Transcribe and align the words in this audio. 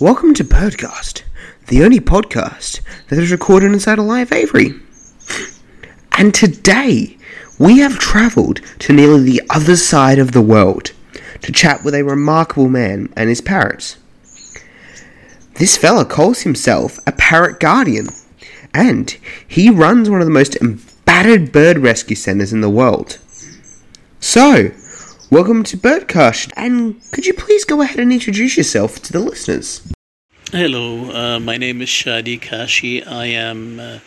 Welcome 0.00 0.34
to 0.34 0.44
Birdcast, 0.44 1.22
the 1.68 1.84
only 1.84 2.00
podcast 2.00 2.80
that 3.08 3.18
is 3.20 3.30
recorded 3.30 3.70
inside 3.70 4.00
a 4.00 4.02
live 4.02 4.32
aviary. 4.32 4.74
And 6.18 6.34
today, 6.34 7.16
we 7.60 7.78
have 7.78 8.00
travelled 8.00 8.60
to 8.80 8.92
nearly 8.92 9.22
the 9.22 9.42
other 9.50 9.76
side 9.76 10.18
of 10.18 10.32
the 10.32 10.42
world 10.42 10.90
to 11.42 11.52
chat 11.52 11.84
with 11.84 11.94
a 11.94 12.02
remarkable 12.02 12.68
man 12.68 13.12
and 13.14 13.28
his 13.28 13.40
parrots. 13.40 13.96
This 15.58 15.76
fella 15.76 16.04
calls 16.04 16.40
himself 16.40 16.98
a 17.06 17.12
parrot 17.12 17.60
guardian, 17.60 18.08
and 18.74 19.16
he 19.46 19.70
runs 19.70 20.10
one 20.10 20.20
of 20.20 20.26
the 20.26 20.32
most 20.32 20.56
embattered 20.56 21.52
bird 21.52 21.78
rescue 21.78 22.16
centres 22.16 22.52
in 22.52 22.62
the 22.62 22.68
world. 22.68 23.18
So, 24.18 24.72
welcome 25.34 25.64
to 25.64 25.76
Birdcast, 25.76 26.52
and 26.56 26.94
could 27.10 27.26
you 27.26 27.34
please 27.34 27.64
go 27.64 27.82
ahead 27.82 27.98
and 27.98 28.12
introduce 28.12 28.56
yourself 28.56 29.02
to 29.02 29.12
the 29.12 29.18
listeners? 29.18 29.82
Hello, 30.52 31.10
uh, 31.10 31.40
my 31.40 31.56
name 31.56 31.82
is 31.82 31.88
Shadi 31.88 32.40
Kashi. 32.40 33.02
I 33.02 33.26
am 33.26 33.80
uh, 33.80 33.98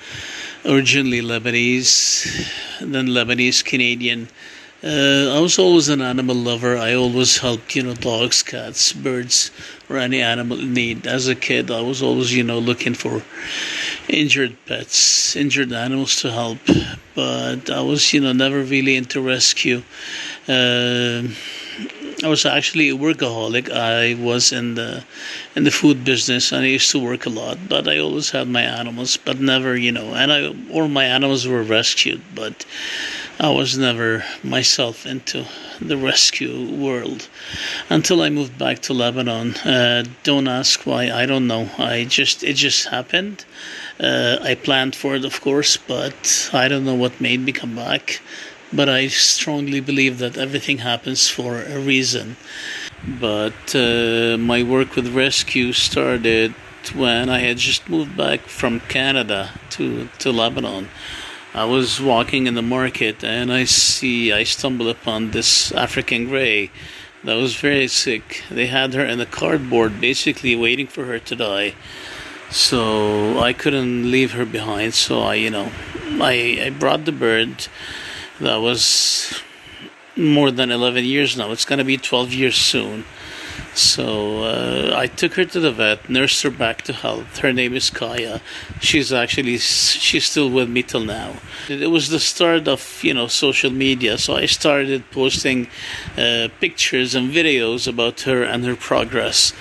originally 0.63 1.19
Lebanese, 1.19 2.49
then 2.79 3.07
Lebanese 3.07 3.61
Canadian. 3.61 4.29
Uh, 4.81 5.35
I 5.35 5.41
was 5.41 5.59
always 5.59 5.89
an 5.89 6.01
animal 6.01 6.33
lover. 6.35 6.77
I 6.77 6.93
always 6.93 7.39
helped, 7.39 7.75
you 7.75 7.83
know, 7.83 7.95
dogs, 7.95 8.41
cats, 8.41 8.93
birds, 8.93 9.51
or 9.89 9.97
any 9.97 10.21
animal 10.21 10.61
in 10.61 10.73
need. 10.73 11.05
As 11.07 11.27
a 11.27 11.35
kid, 11.35 11.69
I 11.69 11.81
was 11.81 12.01
always, 12.01 12.33
you 12.33 12.43
know, 12.43 12.59
looking 12.59 12.93
for 12.93 13.21
injured 14.07 14.55
pets, 14.65 15.35
injured 15.35 15.73
animals 15.73 16.21
to 16.21 16.31
help. 16.31 16.59
But 17.15 17.69
I 17.69 17.81
was, 17.81 18.13
you 18.13 18.21
know, 18.21 18.31
never 18.31 18.61
really 18.61 18.95
into 18.95 19.19
rescue. 19.19 19.81
Uh, 20.47 21.27
I 22.23 22.29
was 22.29 22.45
actually 22.45 22.89
a 22.89 22.95
workaholic. 22.95 23.69
I 23.69 24.15
was 24.15 24.51
in 24.51 24.73
the 24.73 25.03
in 25.55 25.65
the 25.65 25.71
food 25.71 26.03
business 26.03 26.51
and 26.51 26.63
I 26.63 26.67
used 26.67 26.89
to 26.91 26.99
work 26.99 27.27
a 27.27 27.29
lot, 27.29 27.69
but 27.69 27.87
I 27.87 27.99
always 27.99 28.31
had 28.31 28.47
my 28.47 28.63
animals, 28.63 29.17
but 29.17 29.39
never, 29.39 29.77
you 29.77 29.91
know, 29.91 30.15
and 30.15 30.31
I 30.31 30.47
all 30.71 30.87
my 30.87 31.05
animals 31.05 31.45
were 31.45 31.61
rescued, 31.61 32.21
but 32.33 32.65
I 33.39 33.51
was 33.51 33.77
never 33.77 34.25
myself 34.43 35.05
into 35.05 35.45
the 35.79 35.95
rescue 35.95 36.75
world 36.75 37.29
until 37.87 38.23
I 38.23 38.29
moved 38.29 38.57
back 38.57 38.79
to 38.83 38.93
Lebanon. 38.93 39.55
Uh, 39.57 40.05
don't 40.23 40.47
ask 40.47 40.87
why. 40.87 41.11
I 41.11 41.27
don't 41.27 41.45
know. 41.45 41.69
I 41.77 42.05
just 42.05 42.43
it 42.43 42.55
just 42.55 42.87
happened. 42.87 43.45
Uh, 43.99 44.37
I 44.41 44.55
planned 44.55 44.95
for 44.95 45.15
it, 45.15 45.23
of 45.23 45.39
course, 45.41 45.77
but 45.77 46.49
I 46.51 46.67
don't 46.67 46.85
know 46.85 46.95
what 46.95 47.21
made 47.21 47.41
me 47.41 47.51
come 47.51 47.75
back. 47.75 48.21
But 48.71 48.89
I 48.89 49.07
strongly 49.07 49.79
believe 49.79 50.19
that 50.19 50.37
everything 50.37 50.79
happens 50.79 51.29
for 51.29 51.61
a 51.61 51.79
reason. 51.79 52.35
But 53.07 53.75
uh, 53.75 54.37
my 54.37 54.63
work 54.63 54.95
with 54.95 55.15
rescue 55.15 55.71
started 55.71 56.53
when 56.95 57.29
I 57.29 57.39
had 57.39 57.57
just 57.57 57.89
moved 57.89 58.15
back 58.15 58.41
from 58.41 58.81
Canada 58.81 59.51
to 59.71 60.09
to 60.19 60.31
Lebanon. 60.31 60.89
I 61.53 61.65
was 61.65 61.99
walking 61.99 62.45
in 62.45 62.53
the 62.53 62.61
market 62.61 63.23
and 63.23 63.51
I 63.51 63.63
see, 63.63 64.31
I 64.31 64.43
stumble 64.43 64.89
upon 64.89 65.31
this 65.31 65.71
African 65.71 66.27
grey 66.27 66.69
that 67.23 67.33
was 67.33 67.55
very 67.55 67.87
sick. 67.87 68.43
They 68.51 68.67
had 68.67 68.93
her 68.93 69.03
in 69.03 69.19
a 69.19 69.25
cardboard, 69.25 69.99
basically 69.99 70.55
waiting 70.55 70.85
for 70.85 71.05
her 71.05 71.17
to 71.17 71.35
die. 71.35 71.73
So 72.51 73.39
I 73.39 73.53
couldn't 73.53 74.11
leave 74.11 74.33
her 74.33 74.45
behind. 74.45 74.93
So 74.93 75.21
I, 75.21 75.35
you 75.35 75.49
know, 75.49 75.71
I, 76.21 76.61
I 76.65 76.69
brought 76.69 77.05
the 77.05 77.11
bird. 77.11 77.67
That 78.39 78.57
was 78.57 79.41
more 80.15 80.51
than 80.51 80.71
11 80.71 81.05
years 81.05 81.37
now. 81.37 81.51
It's 81.51 81.65
going 81.65 81.79
to 81.79 81.85
be 81.85 81.97
12 81.97 82.33
years 82.33 82.55
soon. 82.55 83.05
So 83.73 84.43
uh, 84.43 84.93
I 84.95 85.07
took 85.07 85.33
her 85.35 85.45
to 85.45 85.59
the 85.59 85.71
vet, 85.71 86.09
nursed 86.09 86.41
her 86.43 86.49
back 86.49 86.81
to 86.83 86.93
health. 86.93 87.39
Her 87.39 87.53
name 87.53 87.73
is 87.73 87.89
Kaya. 87.89 88.41
She's 88.79 89.13
actually 89.13 89.57
she's 89.57 90.25
still 90.25 90.49
with 90.49 90.69
me 90.69 90.83
till 90.83 91.03
now. 91.03 91.33
It 91.69 91.91
was 91.91 92.09
the 92.09 92.19
start 92.19 92.67
of 92.67 92.99
you 93.03 93.13
know 93.13 93.27
social 93.27 93.71
media, 93.71 94.17
so 94.17 94.35
I 94.35 94.45
started 94.45 95.09
posting 95.11 95.67
uh, 96.17 96.49
pictures 96.59 97.13
and 97.13 97.31
videos 97.31 97.87
about 97.87 98.21
her 98.21 98.43
and 98.43 98.65
her 98.65 98.75
progress. 98.75 99.53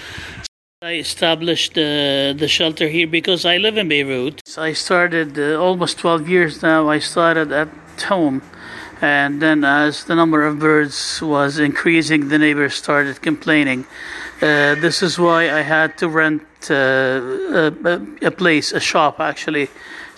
I 0.83 0.95
established 0.95 1.72
uh, 1.72 2.33
the 2.33 2.49
shelter 2.49 2.89
here 2.89 3.06
because 3.06 3.45
I 3.45 3.56
live 3.56 3.77
in 3.77 3.89
Beirut. 3.89 4.41
I 4.56 4.72
started 4.72 5.39
uh, 5.39 5.61
almost 5.61 5.99
12 5.99 6.28
years 6.28 6.62
now. 6.62 6.89
I 6.89 7.01
started 7.01 7.51
at 7.53 7.69
home 8.03 8.43
and 9.01 9.43
then 9.43 9.65
as 9.65 10.05
the 10.05 10.15
number 10.15 10.47
of 10.47 10.59
birds 10.59 11.21
was 11.21 11.59
increasing 11.59 12.29
the 12.29 12.39
neighbors 12.39 12.75
started 12.75 13.21
complaining. 13.21 13.84
Uh, 14.37 14.75
this 14.77 15.03
is 15.03 15.19
why 15.19 15.51
i 15.51 15.62
had 15.62 15.97
to 15.99 16.09
rent 16.09 16.43
uh, 16.71 16.75
a, 16.75 18.07
a, 18.23 18.31
place 18.31 18.73
a 18.73 18.81
shop 18.81 19.21
actually 19.21 19.69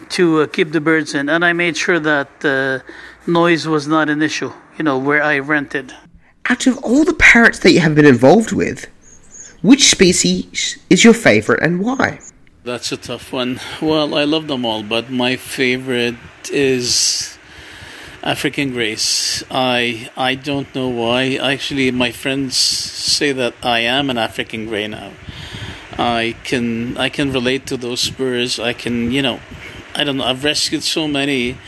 to 0.09 0.43
uh, 0.43 0.47
keep 0.47 0.73
the 0.73 0.81
birds 0.81 1.15
in. 1.15 1.29
And 1.29 1.45
i 1.45 1.53
made 1.53 1.77
sure 1.77 2.01
that 2.01 2.45
uh, 2.45 2.81
noise 3.27 3.67
was 3.67 3.87
not 3.87 4.09
an 4.09 4.23
issue 4.23 4.53
you 4.77 4.85
know 4.85 4.99
where 4.99 5.23
i 5.23 5.39
rented. 5.39 5.93
Out 6.49 6.67
of 6.67 6.79
all 6.79 7.05
the 7.05 7.15
parrots 7.15 7.59
that 7.61 7.73
you 7.73 7.81
have 7.81 7.95
been 7.95 8.07
involved 8.07 8.53
with 8.53 8.87
which 9.63 9.89
species 9.91 10.79
is 10.89 11.03
your 11.03 11.15
favorite 11.15 11.63
and 11.63 11.81
why? 11.81 12.21
That's 12.63 12.93
a 12.93 12.97
tough 12.97 13.33
one. 13.33 13.61
Well 13.83 14.15
i 14.15 14.25
love 14.25 14.47
them 14.47 14.65
all 14.65 14.83
but 14.83 15.11
my 15.11 15.37
favorite 15.37 16.17
is 16.51 17.38
African 18.23 18.73
Greys. 18.73 19.45
I 19.51 20.11
I 20.17 20.35
don't 20.35 20.73
know 20.75 20.89
why. 20.89 21.37
Actually, 21.37 21.91
my 21.91 22.11
friends 22.11 22.57
say 22.57 23.33
that 23.33 23.55
I 23.63 23.81
am 23.81 24.11
an 24.11 24.19
African 24.19 24.67
Grey 24.67 24.89
now. 24.89 25.13
I 25.97 26.37
can 26.45 26.97
I 26.97 27.09
can 27.09 27.33
relate 27.33 27.67
to 27.67 27.77
those 27.77 28.01
spurs. 28.01 28.59
I 28.59 28.73
can 28.73 29.11
you 29.13 29.23
know, 29.23 29.41
I 29.95 30.05
don't 30.05 30.17
know. 30.17 30.25
I've 30.25 30.45
rescued 30.45 30.83
so 30.83 31.07
many. 31.09 31.59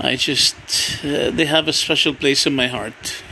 I 0.00 0.16
just 0.16 0.56
uh, 1.04 1.30
they 1.30 1.46
have 1.46 1.68
a 1.68 1.72
special 1.72 2.14
place 2.14 2.46
in 2.46 2.54
my 2.54 2.68
heart. 2.68 3.22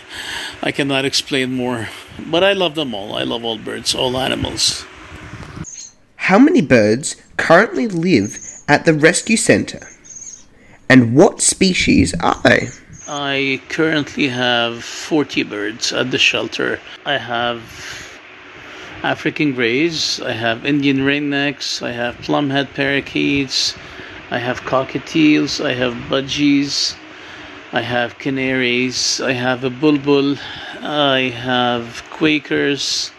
I 0.63 0.73
cannot 0.73 1.05
explain 1.05 1.53
more, 1.53 1.89
but 2.19 2.43
I 2.43 2.53
love 2.53 2.75
them 2.75 2.95
all. 2.95 3.15
I 3.15 3.23
love 3.23 3.45
all 3.45 3.59
birds, 3.59 3.95
all 3.95 4.17
animals. 4.17 4.85
How 6.17 6.39
many 6.39 6.63
birds 6.63 7.17
currently 7.37 7.87
live 7.87 8.39
at 8.67 8.85
the 8.85 8.95
rescue 8.95 9.37
center? 9.37 9.87
And 10.89 11.15
what 11.15 11.41
species 11.41 12.15
are 12.21 12.41
they? 12.45 12.69
I 13.09 13.61
currently 13.69 14.29
have 14.29 14.83
40 14.85 15.43
birds 15.45 15.93
at 15.93 16.11
the 16.11 16.19
shelter. 16.19 16.81
I 17.05 17.19
have 17.19 17.63
African 19.03 19.53
greys, 19.53 20.21
I 20.21 20.33
have 20.33 20.65
Indian 20.65 20.99
ringnecks, 20.99 21.83
I 21.83 21.93
have 21.93 22.17
plumhead 22.17 22.73
parakeets, 22.75 23.77
I 24.31 24.39
have 24.39 24.63
cockatiels, 24.63 25.65
I 25.65 25.75
have 25.75 25.95
budgies, 26.09 26.97
I 27.73 27.83
have 27.83 28.19
canaries, 28.19 29.21
I 29.21 29.33
have 29.33 29.65
a 29.65 29.71
bulbul, 29.71 30.39
I 30.83 31.29
have 31.29 32.03
quakers, 32.11 33.13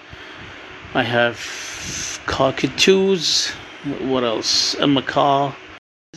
I 0.94 1.04
have 1.04 1.38
cockatoos, 2.26 3.52
what 4.02 4.24
else? 4.24 4.74
A 4.76 4.88
macaw. 4.88 5.54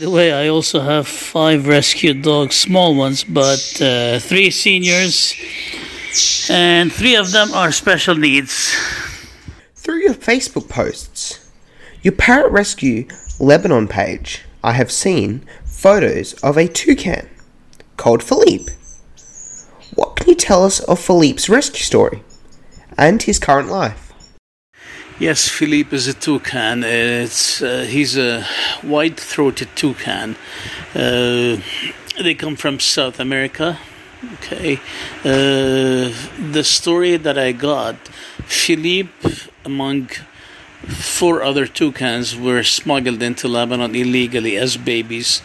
By 0.01 0.07
the 0.07 0.13
way, 0.13 0.33
I 0.33 0.49
also 0.49 0.81
have 0.81 1.07
five 1.07 1.69
rescued 1.69 2.23
dogs, 2.23 2.57
small 2.57 2.95
ones, 2.95 3.23
but 3.23 3.83
uh, 3.83 4.19
three 4.19 4.51
seniors, 4.51 5.35
and 6.49 6.91
three 6.91 7.17
of 7.17 7.33
them 7.33 7.53
are 7.53 7.71
special 7.71 8.15
needs. 8.15 8.75
Through 9.75 9.99
your 9.99 10.15
Facebook 10.15 10.71
posts, 10.71 11.47
your 12.01 12.13
Parrot 12.13 12.51
Rescue 12.51 13.09
Lebanon 13.39 13.89
page, 13.89 14.41
I 14.65 14.73
have 14.73 14.91
seen 14.91 15.45
photos 15.67 16.33
of 16.43 16.57
a 16.57 16.67
toucan 16.67 17.29
called 17.99 18.23
Philippe. 18.23 18.73
What 19.97 20.17
can 20.17 20.31
you 20.31 20.35
tell 20.35 20.65
us 20.65 20.81
of 20.81 20.99
Philippe's 20.99 21.51
rescue 21.51 21.83
story 21.83 22.23
and 22.97 23.23
his 23.23 23.39
current 23.39 23.69
life? 23.69 24.10
Yes, 25.21 25.51
Philippe 25.51 25.95
is 25.95 26.09
a 26.09 26.15
toucan. 26.15 26.83
It's 26.83 27.61
uh, 27.61 27.87
he's 27.87 28.17
a 28.17 28.43
white-throated 28.81 29.69
toucan. 29.77 30.35
Uh, 30.95 31.59
they 32.19 32.35
come 32.35 32.57
from 32.57 32.81
South 32.81 33.21
America. 33.21 33.79
Okay, 34.37 34.81
uh, 35.23 36.11
the 36.53 36.63
story 36.65 37.19
that 37.19 37.37
I 37.37 37.53
got, 37.53 37.97
Philippe, 38.47 39.51
among 39.67 40.09
four 40.89 41.43
other 41.43 41.67
toucans, 41.67 42.35
were 42.35 42.63
smuggled 42.63 43.23
into 43.23 43.47
Lebanon 43.47 43.95
illegally 43.95 44.57
as 44.57 44.79
babies. 44.79 45.43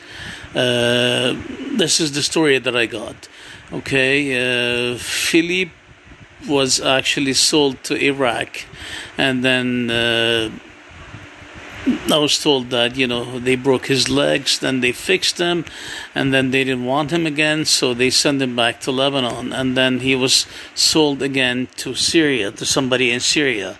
Uh, 0.56 1.36
this 1.75 2.00
is 2.00 2.13
the 2.13 2.24
story 2.24 2.60
that 2.60 2.78
I 2.78 2.86
got. 2.86 3.28
Okay, 3.74 4.16
uh, 4.39 4.98
Philippe 4.98 5.74
was 6.48 6.80
actually 6.80 7.33
sold 7.33 7.83
to 7.83 7.95
Iraq 7.95 8.66
and 9.17 9.44
then 9.44 9.89
uh, 9.89 10.50
I 12.12 12.17
was 12.17 12.41
told 12.41 12.71
that 12.71 12.95
you 12.95 13.06
know 13.07 13.39
they 13.39 13.56
broke 13.56 13.88
his 13.88 14.09
legs, 14.09 14.59
then 14.59 14.81
they 14.81 14.91
fixed 14.91 15.38
them, 15.38 15.65
and 16.15 16.33
then 16.33 16.51
they 16.51 16.63
didn't 16.63 16.85
want 16.85 17.12
him 17.12 17.25
again, 17.25 17.65
so 17.65 17.94
they 17.94 18.09
sent 18.09 18.41
him 18.41 18.56
back 18.56 18.79
to 18.81 18.91
Lebanon, 18.91 19.53
and 19.53 19.77
then 19.77 20.00
he 20.00 20.15
was 20.15 20.47
sold 20.73 21.21
again 21.21 21.67
to 21.77 21.94
Syria 21.94 22.51
to 22.51 22.65
somebody 22.65 23.12
in 23.12 23.19
Syria. 23.19 23.77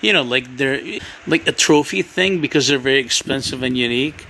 You 0.00 0.12
know, 0.12 0.22
like 0.22 0.56
they're 0.56 0.80
like 1.26 1.46
a 1.46 1.52
trophy 1.52 2.02
thing 2.02 2.40
because 2.40 2.68
they're 2.68 2.78
very 2.78 2.98
expensive 2.98 3.62
and 3.62 3.76
unique. 3.76 4.26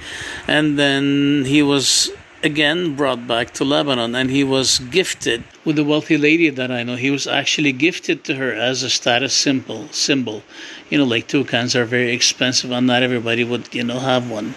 And 0.47 0.79
then 0.79 1.45
he 1.47 1.63
was 1.63 2.11
again 2.43 2.97
brought 2.97 3.27
back 3.27 3.53
to 3.55 3.65
Lebanon 3.65 4.15
and 4.15 4.31
he 4.31 4.43
was 4.43 4.79
gifted 4.79 5.45
with 5.65 5.79
a 5.79 5.85
wealthy 5.85 6.17
lady 6.17 6.51
that 6.51 6.71
I 6.71 6.83
know. 6.83 6.97
He 6.97 7.11
was 7.11 7.27
actually 7.27 7.73
gifted 7.73 8.25
to 8.25 8.35
her 8.35 8.53
as 8.53 8.83
a 8.83 8.91
status 8.91 9.35
symbol 9.35 9.89
symbol. 9.89 10.43
You 10.91 10.99
know, 10.99 11.05
like 11.05 11.29
toucans 11.29 11.77
are 11.77 11.85
very 11.85 12.13
expensive 12.13 12.71
and 12.71 12.87
not 12.87 13.03
everybody 13.03 13.45
would, 13.45 13.73
you 13.75 13.85
know, 13.85 13.99
have 14.01 14.31
one. 14.31 14.55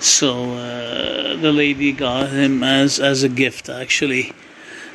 So 0.00 0.54
uh, 0.54 1.36
the 1.36 1.52
lady 1.52 1.92
got 1.92 2.30
him 2.30 2.62
as 2.62 3.00
as 3.00 3.22
a 3.22 3.28
gift 3.28 3.68
actually. 3.68 4.32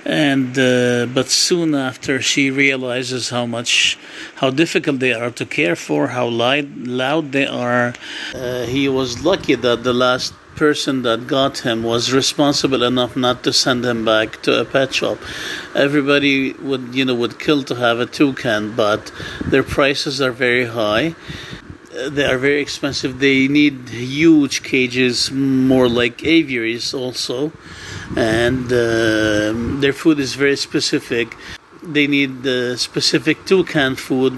And 0.06 0.58
uh, 0.58 1.08
but 1.14 1.28
soon 1.28 1.76
after 1.76 2.22
she 2.22 2.50
realizes 2.50 3.30
how 3.30 3.46
much 3.46 3.98
how 4.36 4.50
difficult 4.50 5.00
they 5.00 5.14
are 5.14 5.30
to 5.32 5.46
care 5.46 5.76
for, 5.76 6.08
how 6.08 6.28
loud 6.28 6.88
loud 6.88 7.34
they 7.34 7.46
are. 7.46 7.94
Uh, 8.34 8.64
he 8.64 8.88
was 8.88 9.26
lucky 9.26 9.56
that 9.56 9.84
the 9.84 9.94
last 9.94 10.34
person 10.60 11.04
that 11.04 11.26
got 11.26 11.60
him 11.60 11.78
was 11.84 12.12
responsible 12.12 12.84
enough 12.84 13.16
not 13.16 13.38
to 13.46 13.52
send 13.54 13.86
him 13.86 14.04
back 14.04 14.42
to 14.42 14.52
a 14.60 14.66
pet 14.66 14.94
shop. 14.94 15.18
Everybody 15.74 16.52
would, 16.70 16.94
you 16.94 17.06
know, 17.06 17.16
would 17.16 17.40
kill 17.40 17.64
to 17.64 17.76
have 17.76 17.98
a 18.02 18.06
toucan, 18.06 18.76
but 18.76 19.02
their 19.52 19.64
prices 19.64 20.16
are 20.26 20.36
very 20.48 20.66
high. 20.66 21.16
They 22.16 22.26
are 22.26 22.38
very 22.38 22.62
expensive. 22.62 23.12
They 23.20 23.48
need 23.48 23.78
huge 23.88 24.62
cages, 24.74 25.32
more 25.32 25.88
like 26.02 26.26
aviaries, 26.26 26.94
also, 26.94 27.38
and 28.18 28.66
uh, 28.66 29.54
their 29.84 29.96
food 30.02 30.20
is 30.20 30.36
very 30.36 30.58
specific. 30.58 31.28
They 31.82 32.08
need 32.08 32.44
the 32.44 32.78
specific 32.78 33.38
toucan 33.46 33.96
food 33.96 34.38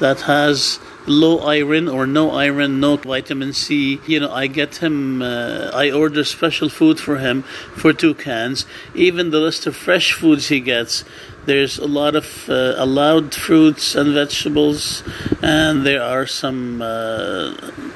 that 0.00 0.18
has 0.32 0.78
low 1.06 1.38
iron 1.40 1.88
or 1.88 2.06
no 2.06 2.30
iron, 2.30 2.80
no 2.80 2.96
vitamin 2.96 3.52
C. 3.52 4.00
You 4.06 4.20
know, 4.20 4.32
I 4.32 4.46
get 4.46 4.76
him, 4.76 5.22
uh, 5.22 5.70
I 5.74 5.90
order 5.90 6.24
special 6.24 6.68
food 6.68 7.00
for 7.00 7.18
him 7.18 7.42
for 7.76 7.92
toucans. 7.92 8.66
Even 8.94 9.30
the 9.30 9.40
list 9.40 9.66
of 9.66 9.76
fresh 9.76 10.12
foods 10.12 10.48
he 10.48 10.60
gets, 10.60 11.04
there's 11.44 11.78
a 11.78 11.86
lot 11.86 12.14
of 12.14 12.48
uh, 12.48 12.74
allowed 12.76 13.34
fruits 13.34 13.94
and 13.94 14.14
vegetables, 14.14 15.02
and 15.42 15.84
there 15.84 16.02
are 16.02 16.26
some 16.26 16.80
uh, 16.80 17.54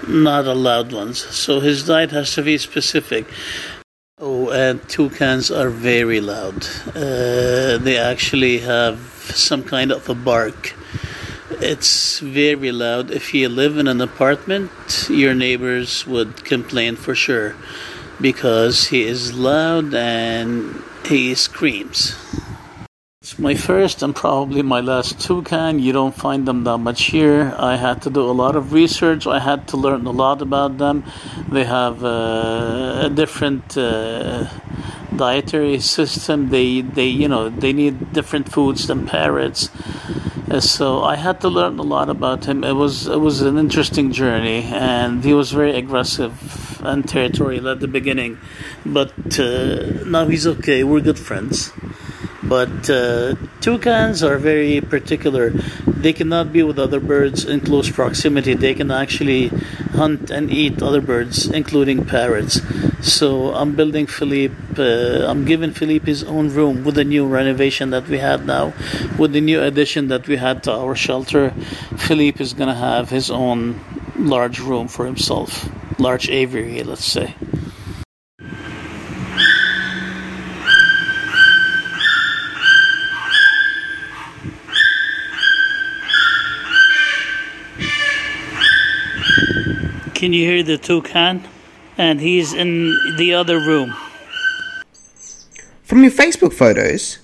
not 0.09 0.47
allowed 0.47 0.93
ones. 0.93 1.19
So 1.19 1.61
his 1.61 1.87
diet 1.87 2.11
has 2.11 2.35
to 2.35 2.43
be 2.43 2.59
specific. 2.59 3.27
Oh, 4.19 4.49
and 4.51 4.81
toucans 4.89 5.51
are 5.51 5.69
very 5.69 6.21
loud. 6.21 6.67
Uh, 6.89 7.77
they 7.79 7.99
actually 7.99 8.59
have 8.61 8.99
some 9.35 9.63
kind 9.63 9.93
of 9.93 10.09
a 10.09 10.15
bark 10.15 10.75
it's 11.61 12.19
very 12.21 12.73
loud. 12.73 13.11
If 13.11 13.33
you 13.35 13.49
live 13.49 13.79
in 13.79 13.89
an 13.89 14.01
apartment, 14.01 14.71
your 15.09 15.35
neighbors 15.35 16.07
would 16.07 16.45
complain 16.45 16.97
for 16.97 17.15
sure 17.15 17.55
because 18.21 18.89
he 18.89 19.05
is 19.05 19.35
loud 19.35 19.95
and 19.95 20.83
he 21.05 21.35
screams. 21.35 22.15
It's 23.23 23.39
my 23.39 23.55
first 23.55 24.03
and 24.03 24.15
probably 24.15 24.63
my 24.63 24.81
last 24.81 25.19
toucan. 25.19 25.81
You 25.81 25.93
don't 25.93 26.15
find 26.15 26.47
them 26.47 26.63
that 26.65 26.79
much 26.79 27.07
here. 27.07 27.53
I 27.59 27.77
had 27.77 28.03
to 28.03 28.11
do 28.11 28.23
a 28.23 28.31
lot 28.31 28.55
of 28.55 28.73
research. 28.73 29.27
I 29.27 29.41
had 29.41 29.67
to 29.69 29.77
learn 29.77 30.07
a 30.07 30.13
lot 30.13 30.43
about 30.43 30.79
them. 30.79 31.03
They 31.51 31.65
have 31.65 32.05
uh, 32.05 33.07
a 33.07 33.11
different 33.11 33.77
uh, 33.77 34.47
dietary 35.17 35.81
system. 35.81 36.51
They 36.51 36.83
they 36.83 37.07
you 37.07 37.27
know 37.27 37.49
they 37.49 37.73
need 37.73 38.13
different 38.13 38.53
foods 38.53 38.87
than 38.87 39.07
parrots. 39.07 39.71
Uh, 40.49 40.61
so 40.61 41.03
I 41.03 41.17
had 41.17 41.41
to 41.41 41.49
learn 41.49 41.79
a 41.79 41.83
lot 41.83 42.09
about 42.09 42.45
him. 42.45 42.63
It 42.63 42.75
was 42.75 43.09
it 43.09 43.19
was 43.19 43.43
an 43.43 43.59
interesting 43.59 44.13
journey, 44.13 44.63
and 44.63 45.25
he 45.25 45.35
was 45.35 45.51
very 45.51 45.75
aggressive 45.75 46.81
and 46.85 47.09
territorial 47.09 47.69
at 47.69 47.81
the 47.81 47.89
beginning, 47.89 48.39
but 48.85 49.13
uh, 49.41 50.05
now 50.07 50.27
he's 50.29 50.47
okay. 50.47 50.85
We're 50.85 51.01
good 51.01 51.19
friends. 51.19 51.73
But 52.49 52.89
uh, 52.89 53.35
toucans 53.61 54.23
are 54.23 54.39
very 54.39 54.81
particular. 54.81 55.51
They 55.87 56.13
cannot 56.13 56.53
be 56.53 56.63
with 56.63 56.79
other 56.79 57.01
birds 57.01 57.45
in 57.45 57.61
close 57.61 57.91
proximity. 57.91 58.55
They 58.55 58.75
can 58.75 58.91
actually 58.91 59.49
hunt 59.99 60.31
and 60.31 60.51
eat 60.51 60.83
other 60.83 61.01
birds, 61.01 61.47
including 61.47 62.05
parrots. 62.05 62.61
So 63.03 63.55
I'm 63.55 63.75
building 63.75 64.07
Philippe. 64.07 64.55
Uh, 64.79 65.27
I'm 65.29 65.45
giving 65.45 65.73
Philippe 65.73 66.07
his 66.07 66.23
own 66.25 66.51
room 66.51 66.85
with 66.85 66.95
the 66.95 67.05
new 67.05 67.27
renovation 67.27 67.91
that 67.91 68.07
we 68.09 68.19
had 68.19 68.47
now, 68.47 68.75
with 69.19 69.33
the 69.33 69.41
new 69.41 69.63
addition 69.63 70.09
that 70.09 70.29
we 70.29 70.37
had 70.37 70.63
to 70.65 70.73
our 70.73 70.95
shelter. 70.95 71.51
Philippe 71.97 72.43
is 72.43 72.53
gonna 72.55 72.75
have 72.75 73.11
his 73.11 73.31
own 73.31 73.81
large 74.19 74.61
room 74.61 74.89
for 74.89 75.07
himself, 75.07 75.69
large 75.99 76.29
aviary, 76.29 76.83
let's 76.83 77.05
say. 77.05 77.35
Can 90.17 90.33
you 90.33 90.47
hear 90.47 90.63
the 90.63 90.79
toucan? 90.79 91.47
And 91.99 92.23
he's 92.23 92.55
in 92.55 92.97
the 93.19 93.35
other 93.35 93.59
room. 93.59 93.95
From 95.83 96.03
your 96.03 96.11
Facebook 96.11 96.55
photos, 96.55 97.19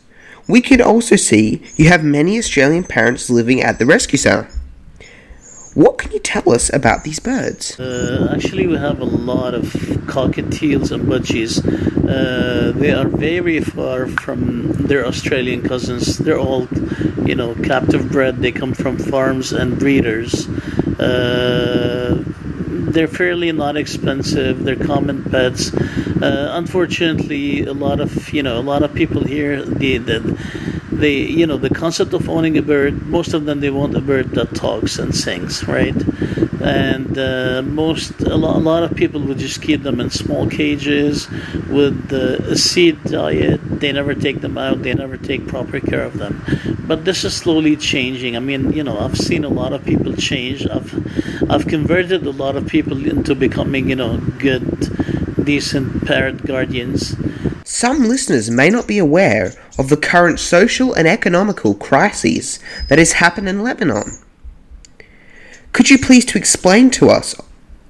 we 0.46 0.60
could 0.60 0.82
also 0.82 1.16
see 1.16 1.62
you 1.76 1.88
have 1.88 2.04
many 2.04 2.36
Australian 2.36 2.84
parents 2.84 3.30
living 3.30 3.62
at 3.62 3.78
the 3.78 3.86
rescue 3.86 4.18
centre. 4.18 4.46
What 5.74 5.96
can 5.96 6.12
you 6.12 6.18
tell 6.18 6.52
us 6.52 6.70
about 6.70 7.02
these 7.02 7.18
birds? 7.18 7.80
Uh, 7.80 8.30
actually, 8.30 8.66
we 8.66 8.76
have 8.76 9.00
a 9.00 9.06
lot 9.06 9.54
of 9.54 9.72
cockatiels 10.04 10.92
and 10.92 11.08
budgies. 11.08 11.64
Uh, 12.06 12.72
they 12.78 12.92
are 12.92 13.08
very 13.08 13.60
far 13.60 14.06
from 14.06 14.68
their 14.72 15.06
Australian 15.06 15.62
cousins. 15.62 16.18
They're 16.18 16.38
all, 16.38 16.68
you 17.24 17.36
know, 17.36 17.54
captive 17.54 18.12
bred. 18.12 18.42
They 18.42 18.52
come 18.52 18.74
from 18.74 18.98
farms 18.98 19.50
and 19.50 19.78
breeders. 19.78 20.46
Uh, 21.00 22.22
they're 22.92 23.08
fairly 23.08 23.50
not 23.52 23.76
expensive. 23.76 24.64
They're 24.64 24.76
common 24.76 25.24
pets. 25.24 25.74
Uh, 25.74 26.50
unfortunately, 26.52 27.64
a 27.64 27.72
lot 27.72 28.00
of 28.00 28.32
you 28.32 28.42
know 28.42 28.58
a 28.58 28.62
lot 28.72 28.82
of 28.82 28.94
people 28.94 29.24
here 29.24 29.62
the, 29.62 29.98
the 29.98 30.81
they 30.92 31.16
you 31.16 31.46
know 31.46 31.56
the 31.56 31.70
concept 31.70 32.12
of 32.12 32.28
owning 32.28 32.56
a 32.58 32.62
bird. 32.62 33.06
Most 33.06 33.34
of 33.34 33.44
them 33.46 33.60
they 33.60 33.70
want 33.70 33.96
a 33.96 34.00
bird 34.00 34.30
that 34.32 34.54
talks 34.54 34.98
and 34.98 35.14
sings, 35.14 35.66
right? 35.66 35.96
And 36.62 37.18
uh, 37.18 37.62
most 37.62 38.20
a 38.20 38.36
lot, 38.36 38.56
a 38.56 38.60
lot 38.60 38.82
of 38.84 38.96
people 38.96 39.20
would 39.22 39.38
just 39.38 39.62
keep 39.62 39.82
them 39.82 40.00
in 40.00 40.10
small 40.10 40.46
cages 40.48 41.28
with 41.69 42.12
a 42.12 42.56
seed 42.56 43.02
diet. 43.05 43.60
They 43.81 43.90
never 43.93 44.14
take 44.14 44.43
them 44.43 44.56
out. 44.56 44.82
They 44.82 44.94
never 44.94 45.17
take 45.17 45.48
proper 45.48 45.81
care 45.81 46.02
of 46.02 46.19
them. 46.19 46.44
But 46.86 47.05
this 47.05 47.24
is 47.24 47.34
slowly 47.34 47.76
changing. 47.76 48.36
I 48.36 48.40
mean, 48.40 48.72
you 48.72 48.84
know, 48.84 48.98
I've 48.98 49.19
seen 49.19 49.44
a 49.44 49.48
lot 49.48 49.72
of 49.72 49.84
people 49.84 50.14
change. 50.14 50.67
I've 50.69 50.93
I've 51.50 51.67
converted 51.67 52.24
a 52.26 52.31
lot 52.31 52.56
of 52.56 52.67
people 52.69 53.06
into 53.06 53.34
becoming, 53.34 53.88
you 53.88 53.96
know, 53.96 54.19
good, 54.38 54.64
decent 55.44 56.06
parrot 56.06 56.46
guardians. 56.46 57.17
Some 57.82 58.05
listeners 58.05 58.48
may 58.48 58.70
not 58.70 58.86
be 58.86 58.98
aware 58.98 59.55
of 59.77 59.89
the 59.89 59.96
current 59.96 60.39
social 60.39 60.94
and 60.94 61.08
economical 61.08 61.74
crises 61.74 62.60
that 62.89 63.01
has 63.01 63.15
happened 63.15 63.48
in 63.48 63.65
Lebanon. 63.65 64.19
Could 65.72 65.91
you 65.91 65.98
please 65.98 66.24
to 66.27 66.39
explain 66.39 66.91
to 66.91 67.10
us 67.10 67.34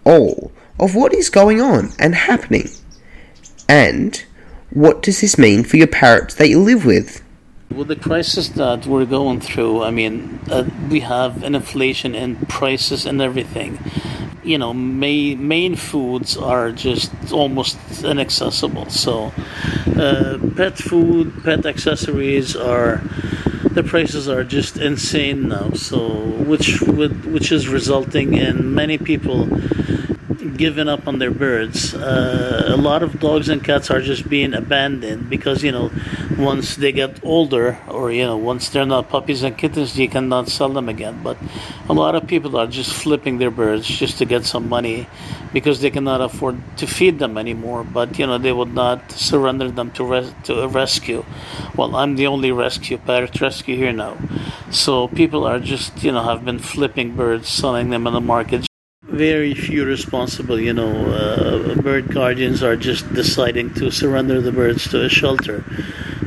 all 0.04 0.50
of 0.80 0.94
what 0.94 1.12
is 1.12 1.28
going 1.28 1.60
on 1.60 1.90
and 1.98 2.14
happening? 2.14 2.70
And 3.68 4.24
what 4.70 5.02
does 5.02 5.20
this 5.20 5.36
mean 5.36 5.62
for 5.62 5.76
your 5.76 5.88
parrots 5.88 6.36
that 6.36 6.48
you 6.48 6.58
live 6.58 6.86
with? 6.86 7.22
With 7.70 7.88
the 7.88 7.96
crisis 7.96 8.48
that 8.48 8.86
we're 8.86 9.04
going 9.04 9.42
through, 9.42 9.82
I 9.82 9.90
mean, 9.90 10.40
uh, 10.50 10.70
we 10.88 11.00
have 11.00 11.42
an 11.44 11.54
inflation 11.54 12.14
in 12.14 12.36
prices 12.46 13.04
and 13.04 13.20
everything. 13.20 13.78
You 14.44 14.58
know, 14.58 14.74
main, 14.74 15.46
main 15.46 15.76
foods 15.76 16.36
are 16.36 16.72
just 16.72 17.12
almost 17.32 17.78
inaccessible. 18.04 18.90
So, 18.90 19.32
uh, 19.96 20.38
pet 20.56 20.76
food, 20.76 21.44
pet 21.44 21.64
accessories 21.64 22.56
are 22.56 23.00
the 23.70 23.82
prices 23.82 24.28
are 24.28 24.44
just 24.44 24.76
insane 24.76 25.48
now. 25.48 25.70
So, 25.72 26.08
which 26.46 26.80
which 26.80 27.52
is 27.52 27.68
resulting 27.68 28.34
in 28.34 28.74
many 28.74 28.98
people 28.98 29.48
given 30.56 30.88
up 30.88 31.06
on 31.06 31.18
their 31.18 31.30
birds. 31.30 31.94
Uh, 31.94 32.64
a 32.68 32.76
lot 32.76 33.02
of 33.02 33.20
dogs 33.20 33.48
and 33.48 33.62
cats 33.62 33.90
are 33.90 34.00
just 34.00 34.28
being 34.28 34.54
abandoned 34.54 35.28
because 35.28 35.62
you 35.62 35.72
know 35.72 35.90
once 36.38 36.76
they 36.76 36.92
get 36.92 37.22
older 37.24 37.78
or 37.88 38.10
you 38.10 38.24
know 38.24 38.36
once 38.36 38.68
they're 38.70 38.86
not 38.86 39.08
puppies 39.08 39.42
and 39.42 39.56
kittens 39.56 39.98
you 39.98 40.08
cannot 40.08 40.48
sell 40.48 40.68
them 40.68 40.88
again. 40.88 41.20
But 41.22 41.36
a 41.88 41.92
lot 41.92 42.14
of 42.14 42.26
people 42.26 42.56
are 42.56 42.66
just 42.66 42.92
flipping 42.92 43.38
their 43.38 43.50
birds 43.50 43.86
just 43.86 44.18
to 44.18 44.24
get 44.24 44.44
some 44.44 44.68
money 44.68 45.06
because 45.52 45.80
they 45.80 45.90
cannot 45.90 46.20
afford 46.20 46.60
to 46.78 46.86
feed 46.86 47.18
them 47.18 47.36
anymore. 47.38 47.84
But 47.84 48.18
you 48.18 48.26
know 48.26 48.38
they 48.38 48.52
would 48.52 48.74
not 48.74 49.12
surrender 49.12 49.70
them 49.70 49.90
to 49.92 50.04
res- 50.04 50.34
to 50.44 50.60
a 50.62 50.68
rescue. 50.68 51.24
Well, 51.76 51.96
I'm 51.96 52.16
the 52.16 52.26
only 52.26 52.52
rescue 52.52 52.98
parrot 52.98 53.40
rescue 53.40 53.76
here 53.76 53.92
now, 53.92 54.16
so 54.70 55.08
people 55.08 55.46
are 55.46 55.60
just 55.60 56.02
you 56.02 56.12
know 56.12 56.22
have 56.22 56.44
been 56.44 56.58
flipping 56.58 57.14
birds, 57.16 57.48
selling 57.48 57.90
them 57.90 58.06
in 58.06 58.14
the 58.14 58.20
market 58.20 58.66
very 59.22 59.54
few 59.54 59.84
responsible, 59.84 60.58
you 60.58 60.72
know, 60.72 60.92
uh, 61.12 61.76
bird 61.76 62.08
guardians 62.08 62.60
are 62.60 62.74
just 62.74 63.04
deciding 63.14 63.72
to 63.72 63.88
surrender 63.88 64.40
the 64.40 64.50
birds 64.50 64.88
to 64.90 65.04
a 65.04 65.08
shelter, 65.08 65.62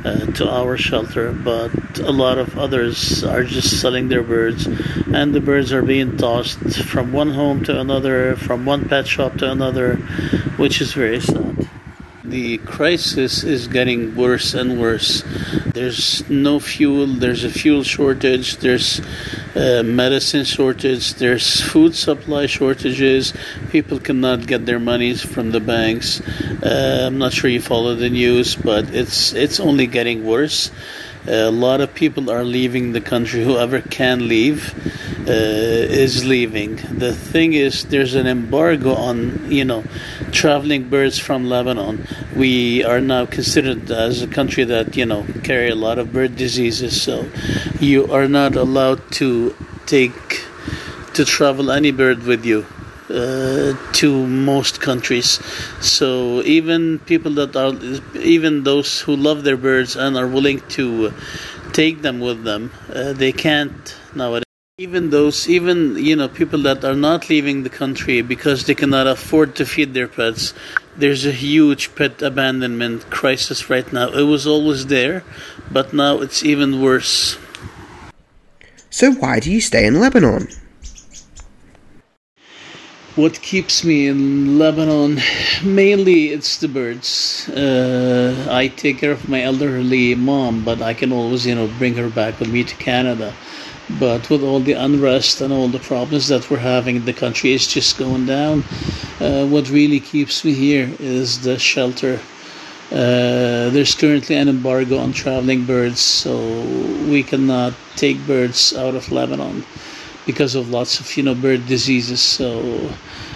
uh, 0.06 0.26
to 0.38 0.50
our 0.50 0.78
shelter, 0.78 1.34
but 1.34 1.74
a 2.00 2.14
lot 2.24 2.38
of 2.38 2.58
others 2.58 3.22
are 3.26 3.44
just 3.44 3.82
selling 3.82 4.08
their 4.08 4.24
birds, 4.24 4.66
and 5.12 5.36
the 5.36 5.42
birds 5.42 5.74
are 5.74 5.82
being 5.82 6.16
tossed 6.16 6.64
from 6.86 7.12
one 7.12 7.32
home 7.32 7.62
to 7.66 7.78
another, 7.78 8.38
from 8.38 8.66
one 8.66 8.88
pet 8.88 9.06
shop 9.06 9.36
to 9.36 9.52
another, 9.52 9.98
which 10.56 10.80
is 10.80 10.94
very 10.94 11.20
sad 11.20 11.68
the 12.24 12.58
crisis 12.60 13.44
is 13.44 13.68
getting 13.68 14.16
worse 14.16 14.56
and 14.56 14.82
worse. 14.82 15.24
There's 15.76 16.24
no 16.30 16.62
fuel, 16.62 17.06
there's 17.06 17.44
a 17.44 17.50
fuel 17.50 17.84
shortage, 17.84 18.56
there's 18.64 19.02
a 19.56 19.84
medicine 19.84 20.46
shortage, 20.46 21.16
there's 21.16 21.60
food 21.60 21.96
supply 21.96 22.46
shortages, 22.46 23.34
people 23.72 24.00
cannot 24.00 24.48
get 24.48 24.66
their 24.66 24.80
monies 24.80 25.22
from 25.22 25.52
the 25.52 25.60
banks. 25.60 26.22
Uh, 26.64 27.08
I'm 27.08 27.18
not 27.18 27.34
sure 27.34 27.50
you 27.50 27.60
follow 27.60 27.94
the 27.94 28.10
news, 28.10 28.56
but 28.56 28.88
it's 28.96 29.34
it's 29.34 29.60
only 29.60 29.86
getting 29.86 30.24
worse. 30.26 30.72
A 31.28 31.50
lot 31.50 31.82
of 31.82 31.94
people 31.94 32.30
are 32.30 32.44
leaving 32.44 32.92
the 32.92 33.02
country. 33.02 33.44
Whoever 33.50 33.82
can 33.82 34.28
leave 34.28 34.74
uh, 35.28 35.32
is 35.32 36.24
leaving. 36.26 36.76
The 36.76 37.14
thing 37.14 37.54
is, 37.54 37.86
there's 37.86 38.14
an 38.14 38.28
embargo 38.28 38.94
on 38.94 39.52
you 39.52 39.66
know 39.66 39.84
traveling 40.32 40.90
birds 40.90 41.18
from 41.18 41.50
Lebanon. 41.50 42.08
We 42.36 42.84
are 42.84 43.02
now 43.02 43.26
considered 43.26 43.90
as 43.90 44.22
a 44.22 44.28
country 44.28 44.66
that 44.66 44.96
you 44.96 45.06
know 45.06 45.26
carry 45.44 45.70
a 45.70 45.76
lot 45.76 45.98
of 45.98 46.14
bird 46.14 46.36
diseases. 46.36 47.02
So 47.02 47.30
you 47.80 48.12
are 48.12 48.28
not 48.28 48.56
allowed 48.56 49.12
to 49.14 49.56
take 49.86 50.46
to 51.14 51.26
travel 51.26 51.72
any 51.72 51.92
bird 51.92 52.24
with 52.24 52.46
you 52.46 52.66
uh, 53.10 53.74
to 53.94 54.28
most 54.28 54.82
countries. 54.82 55.40
So 55.82 56.42
even 56.44 57.00
people 57.00 57.32
that 57.36 57.56
are, 57.56 57.74
even 58.20 58.64
those 58.64 59.02
who 59.02 59.16
love 59.16 59.44
their 59.44 59.58
birds 59.58 59.96
and 59.96 60.18
are 60.18 60.28
willing 60.28 60.62
to 60.70 61.14
take 61.74 62.02
them 62.02 62.20
with 62.20 62.44
them, 62.44 62.72
uh, 62.94 63.14
they 63.14 63.32
can't 63.32 63.96
nowadays. 64.16 64.44
Even 64.78 65.10
those, 65.10 65.48
even 65.48 65.96
you 65.96 66.18
know, 66.18 66.28
people 66.28 66.64
that 66.64 66.84
are 66.84 66.96
not 66.96 67.30
leaving 67.30 67.64
the 67.64 67.70
country 67.70 68.22
because 68.22 68.66
they 68.66 68.76
cannot 68.76 69.08
afford 69.08 69.56
to 69.56 69.66
feed 69.66 69.94
their 69.94 70.08
pets. 70.08 70.54
There's 70.98 71.26
a 71.26 71.32
huge 71.32 71.96
pet 71.96 72.22
abandonment 72.22 73.10
crisis 73.10 73.70
right 73.70 73.92
now. 73.94 74.10
It 74.10 74.24
was 74.24 74.46
always 74.46 74.88
there, 74.88 75.24
but 75.72 75.94
now 75.94 76.20
it's 76.20 76.44
even 76.44 76.82
worse. 76.82 77.38
So 78.90 79.14
why 79.14 79.40
do 79.40 79.52
you 79.52 79.62
stay 79.62 79.86
in 79.86 80.00
Lebanon? 80.02 80.48
What 83.16 83.42
keeps 83.42 83.84
me 83.86 84.08
in 84.08 84.60
Lebanon 84.60 85.18
mainly 85.64 86.30
it's 86.30 86.58
the 86.58 86.68
birds. 86.68 87.48
Uh, 87.50 88.48
I 88.52 88.68
take 88.68 88.98
care 89.00 89.12
of 89.12 89.30
my 89.30 89.42
elderly 89.42 90.16
mom, 90.16 90.66
but 90.66 90.82
I 90.82 90.94
can 90.94 91.14
always 91.14 91.46
you 91.46 91.56
know 91.56 91.68
bring 91.78 91.96
her 91.96 92.10
back 92.10 92.40
with 92.40 92.50
me 92.50 92.64
to 92.66 92.76
Canada. 92.76 93.34
But 94.00 94.30
with 94.30 94.44
all 94.44 94.60
the 94.60 94.74
unrest 94.74 95.42
and 95.42 95.54
all 95.54 95.70
the 95.70 95.80
problems 95.80 96.28
that 96.28 96.50
we're 96.50 96.58
having 96.58 96.96
in 96.98 97.06
the 97.06 97.14
country, 97.14 97.54
it's 97.54 97.72
just 97.72 97.98
going 97.98 98.26
down. 98.26 98.64
Uh, 99.22 99.46
what 99.46 99.70
really 99.70 100.00
keeps 100.00 100.44
me 100.44 100.54
here 100.54 100.90
is 101.00 101.44
the 101.44 101.58
shelter. 101.60 102.20
Uh, 102.92 103.70
there's 103.70 103.96
currently 103.96 104.36
an 104.36 104.50
embargo 104.50 104.98
on 104.98 105.14
traveling 105.14 105.66
birds, 105.66 106.00
so 106.00 106.36
we 107.10 107.24
cannot 107.24 107.74
take 107.96 108.18
birds 108.28 108.76
out 108.76 108.96
of 108.96 109.12
Lebanon 109.12 109.64
because 110.26 110.56
of 110.56 110.70
lots 110.70 111.00
of 111.00 111.18
you 111.18 111.24
know 111.24 111.36
bird 111.36 111.66
diseases. 111.68 112.22
So, 112.22 112.90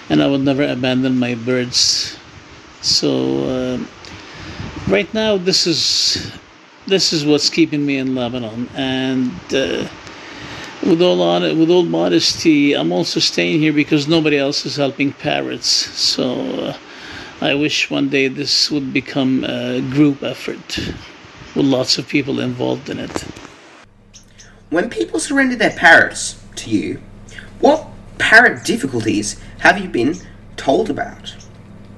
and 0.09 0.21
I 0.21 0.27
would 0.27 0.41
never 0.41 0.63
abandon 0.63 1.17
my 1.17 1.35
birds. 1.35 2.17
So, 2.81 3.09
uh, 3.43 3.77
right 4.87 5.11
now 5.13 5.37
this 5.37 5.67
is 5.67 6.31
this 6.87 7.13
is 7.13 7.25
what's 7.25 7.49
keeping 7.49 7.85
me 7.85 7.97
in 7.97 8.15
Lebanon, 8.15 8.69
and 8.75 9.31
uh, 9.53 9.87
with 10.83 11.01
all 11.01 11.21
on 11.21 11.41
with 11.59 11.69
all 11.69 11.83
modesty, 11.83 12.73
I'm 12.73 12.91
also 12.91 13.19
staying 13.19 13.59
here 13.59 13.73
because 13.73 14.07
nobody 14.07 14.37
else 14.37 14.65
is 14.65 14.75
helping 14.75 15.13
parrots. 15.13 15.67
So. 15.67 16.33
Uh, 16.33 16.77
I 17.41 17.55
wish 17.55 17.89
one 17.89 18.09
day 18.09 18.27
this 18.27 18.69
would 18.69 18.91
become 18.91 19.45
a 19.45 19.79
group 19.79 20.23
effort 20.23 20.77
with 21.55 21.65
lots 21.65 21.97
of 21.97 22.05
people 22.05 22.41
involved 22.41 22.89
in 22.89 22.99
it. 22.99 23.23
When 24.71 24.89
people 24.89 25.21
surrender 25.21 25.55
their 25.55 25.71
parrots, 25.71 26.38
to 26.59 26.69
you, 26.69 27.01
what 27.59 27.87
parent 28.17 28.63
difficulties 28.63 29.39
have 29.59 29.79
you 29.79 29.89
been 29.89 30.15
told 30.55 30.89
about? 30.89 31.35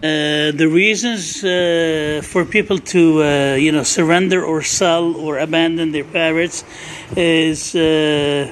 Uh, 0.03 0.51
the 0.51 0.67
reasons 0.67 1.43
uh, 1.43 2.21
for 2.23 2.43
people 2.43 2.79
to 2.79 3.21
uh, 3.21 3.53
you 3.53 3.71
know 3.71 3.83
surrender 3.83 4.43
or 4.43 4.63
sell 4.63 5.15
or 5.15 5.37
abandon 5.37 5.91
their 5.91 6.03
parrots 6.03 6.63
is 7.15 7.75
uh, 7.75 8.51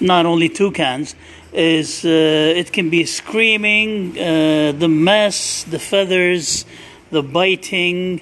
not 0.00 0.24
only 0.24 0.48
toucans 0.48 1.16
is 1.52 2.04
uh, 2.04 2.60
it 2.60 2.72
can 2.72 2.90
be 2.90 3.04
screaming 3.04 4.16
uh, 4.16 4.70
the 4.78 4.88
mess 4.88 5.64
the 5.64 5.80
feathers 5.80 6.64
the 7.10 7.22
biting 7.22 8.20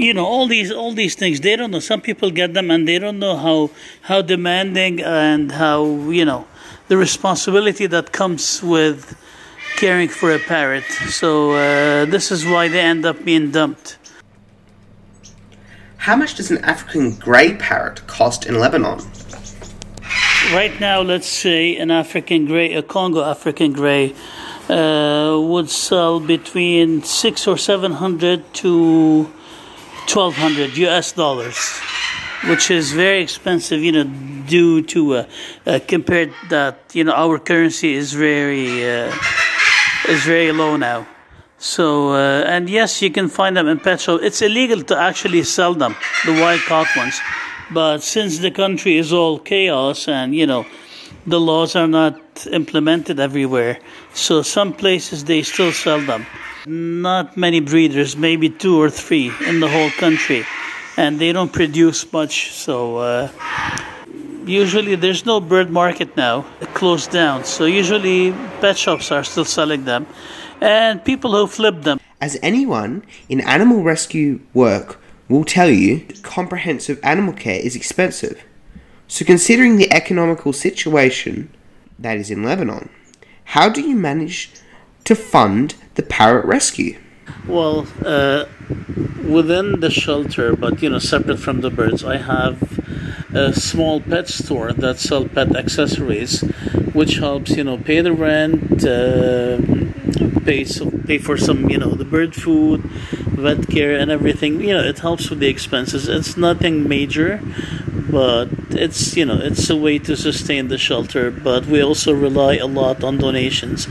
you 0.00 0.14
know 0.14 0.24
all 0.24 0.46
these 0.46 0.72
all 0.72 0.92
these 0.92 1.14
things 1.14 1.40
they 1.40 1.56
don't 1.56 1.70
know. 1.70 1.80
Some 1.80 2.00
people 2.00 2.30
get 2.30 2.54
them 2.54 2.70
and 2.70 2.88
they 2.88 2.98
don't 2.98 3.18
know 3.18 3.36
how 3.36 3.70
how 4.02 4.22
demanding 4.22 5.00
and 5.00 5.52
how 5.52 5.84
you 6.10 6.24
know 6.24 6.46
the 6.88 6.96
responsibility 6.96 7.86
that 7.86 8.12
comes 8.12 8.62
with 8.62 9.16
caring 9.76 10.08
for 10.08 10.32
a 10.32 10.38
parrot. 10.38 10.84
So 11.08 11.52
uh, 11.52 12.04
this 12.06 12.32
is 12.32 12.46
why 12.46 12.68
they 12.68 12.80
end 12.80 13.04
up 13.04 13.24
being 13.24 13.50
dumped. 13.50 13.98
How 15.98 16.16
much 16.16 16.34
does 16.34 16.50
an 16.50 16.64
african 16.64 17.14
grey 17.16 17.54
parrot 17.56 18.06
cost 18.06 18.46
in 18.46 18.58
lebanon? 18.58 19.00
Right 20.52 20.80
now 20.80 21.02
let's 21.02 21.28
say 21.28 21.76
an 21.76 21.90
african 21.90 22.46
grey 22.46 22.72
a 22.72 22.82
congo 22.82 23.22
african 23.22 23.72
grey 23.72 24.14
uh, 24.70 25.38
would 25.38 25.68
sell 25.68 26.18
between 26.18 27.02
six 27.02 27.46
or 27.46 27.58
seven 27.58 27.92
hundred 27.92 28.38
to 28.54 29.30
1200 30.10 30.76
US 30.76 31.12
dollars, 31.12 31.78
which 32.48 32.70
is 32.70 32.90
very 32.90 33.22
expensive, 33.22 33.80
you 33.80 33.92
know, 33.92 34.04
due 34.48 34.82
to 34.82 35.14
uh, 35.14 35.24
uh, 35.66 35.78
compared 35.86 36.32
that, 36.48 36.78
you 36.92 37.04
know, 37.04 37.12
our 37.12 37.38
currency 37.38 37.94
is 37.94 38.12
very 38.12 38.90
uh, 38.90 39.14
is 40.08 40.24
very 40.24 40.50
low 40.50 40.76
now. 40.76 41.06
So, 41.58 42.14
uh, 42.14 42.42
and 42.44 42.68
yes, 42.68 43.00
you 43.02 43.10
can 43.10 43.28
find 43.28 43.56
them 43.56 43.68
in 43.68 43.78
pet 43.78 44.00
shops. 44.00 44.24
It's 44.24 44.42
illegal 44.42 44.82
to 44.84 44.98
actually 44.98 45.44
sell 45.44 45.74
them, 45.74 45.94
the 46.24 46.32
wild 46.32 46.60
caught 46.62 46.88
ones. 46.96 47.20
But 47.70 48.02
since 48.02 48.40
the 48.40 48.50
country 48.50 48.96
is 48.96 49.12
all 49.12 49.38
chaos 49.38 50.08
and, 50.08 50.34
you 50.34 50.46
know, 50.46 50.66
the 51.26 51.40
laws 51.40 51.76
are 51.76 51.86
not 51.86 52.46
implemented 52.50 53.20
everywhere, 53.20 53.78
so 54.14 54.42
some 54.42 54.72
places 54.72 55.24
they 55.24 55.42
still 55.42 55.72
sell 55.72 56.00
them. 56.00 56.26
Not 56.66 57.36
many 57.36 57.60
breeders, 57.60 58.16
maybe 58.16 58.48
two 58.50 58.80
or 58.80 58.90
three 58.90 59.32
in 59.46 59.60
the 59.60 59.68
whole 59.68 59.90
country, 59.90 60.44
and 60.96 61.18
they 61.18 61.32
don't 61.32 61.52
produce 61.52 62.10
much. 62.12 62.52
So 62.52 62.98
uh, 62.98 63.28
usually 64.46 64.94
there's 64.94 65.24
no 65.26 65.40
bird 65.40 65.70
market 65.70 66.16
now, 66.16 66.44
it 66.60 66.72
closed 66.74 67.10
down. 67.10 67.44
So 67.44 67.64
usually 67.64 68.32
pet 68.60 68.76
shops 68.76 69.10
are 69.10 69.24
still 69.24 69.44
selling 69.44 69.84
them, 69.84 70.06
and 70.60 71.04
people 71.04 71.32
who 71.32 71.46
flip 71.46 71.82
them. 71.82 72.00
As 72.20 72.38
anyone 72.42 73.02
in 73.28 73.40
animal 73.40 73.82
rescue 73.82 74.40
work 74.52 75.00
will 75.28 75.44
tell 75.44 75.70
you, 75.70 76.06
comprehensive 76.22 76.98
animal 77.02 77.32
care 77.32 77.58
is 77.60 77.76
expensive. 77.76 78.44
So, 79.10 79.24
considering 79.24 79.74
the 79.76 79.92
economical 79.92 80.52
situation 80.52 81.50
that 81.98 82.16
is 82.16 82.30
in 82.30 82.44
Lebanon, 82.44 82.90
how 83.42 83.68
do 83.68 83.80
you 83.80 83.96
manage 83.96 84.52
to 85.02 85.16
fund 85.16 85.74
the 85.96 86.04
parrot 86.04 86.44
rescue? 86.44 86.96
Well, 87.48 87.88
uh, 88.04 88.44
within 89.28 89.80
the 89.80 89.90
shelter, 89.90 90.54
but 90.54 90.80
you 90.80 90.90
know, 90.90 91.00
separate 91.00 91.40
from 91.40 91.60
the 91.60 91.70
birds, 91.70 92.04
I 92.04 92.18
have 92.18 92.78
a 93.34 93.52
small 93.52 94.00
pet 94.00 94.28
store 94.28 94.72
that 94.72 95.00
sell 95.00 95.26
pet 95.26 95.56
accessories, 95.56 96.42
which 96.92 97.14
helps 97.16 97.50
you 97.56 97.64
know 97.64 97.78
pay 97.78 98.00
the 98.00 98.12
rent, 98.12 98.84
uh, 98.84 99.58
pay 100.44 100.62
so, 100.62 100.88
pay 101.06 101.18
for 101.18 101.36
some 101.36 101.68
you 101.68 101.78
know 101.78 101.90
the 101.90 102.04
bird 102.04 102.34
food, 102.34 102.82
vet 102.82 103.68
care, 103.68 103.96
and 103.98 104.10
everything. 104.10 104.60
You 104.60 104.74
know 104.74 104.84
it 104.84 105.00
helps 105.00 105.30
with 105.30 105.40
the 105.40 105.48
expenses. 105.48 106.08
It's 106.08 106.36
nothing 106.36 106.88
major, 106.88 107.40
but 108.10 108.48
it's 108.70 109.16
you 109.16 109.24
know 109.24 109.38
it's 109.38 109.70
a 109.70 109.76
way 109.76 109.98
to 109.98 110.16
sustain 110.16 110.68
the 110.68 110.78
shelter. 110.78 111.30
But 111.30 111.66
we 111.66 111.82
also 111.82 112.12
rely 112.12 112.56
a 112.56 112.66
lot 112.66 113.04
on 113.04 113.18
donations 113.18 113.86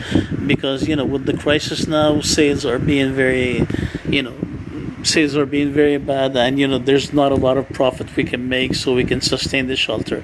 because 0.45 0.87
you 0.87 0.95
know 0.95 1.05
with 1.05 1.25
the 1.25 1.37
crisis 1.37 1.87
now, 1.87 2.21
sales 2.21 2.65
are 2.65 2.79
being 2.79 3.13
very 3.13 3.65
you 4.07 4.23
know 4.23 4.35
sales 5.03 5.37
are 5.37 5.45
being 5.45 5.71
very 5.71 5.97
bad 5.97 6.35
and 6.35 6.59
you 6.59 6.67
know 6.67 6.77
there's 6.77 7.13
not 7.13 7.31
a 7.31 7.35
lot 7.35 7.57
of 7.57 7.67
profit 7.69 8.13
we 8.17 8.23
can 8.23 8.49
make 8.49 8.75
so 8.75 8.93
we 8.93 9.05
can 9.05 9.21
sustain 9.21 9.67
the 9.67 9.75
shelter 9.75 10.21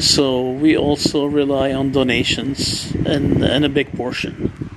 so 0.00 0.50
we 0.50 0.76
also 0.76 1.26
rely 1.26 1.72
on 1.72 1.92
donations 1.92 2.92
and, 3.06 3.44
and 3.44 3.64
a 3.64 3.68
big 3.68 3.88
portion 3.92 4.74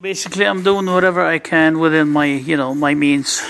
basically 0.00 0.46
i'm 0.46 0.62
doing 0.62 0.86
whatever 0.86 1.20
i 1.20 1.38
can 1.38 1.78
within 1.78 2.08
my 2.08 2.24
you 2.24 2.56
know 2.56 2.74
my 2.74 2.94
means 2.94 3.42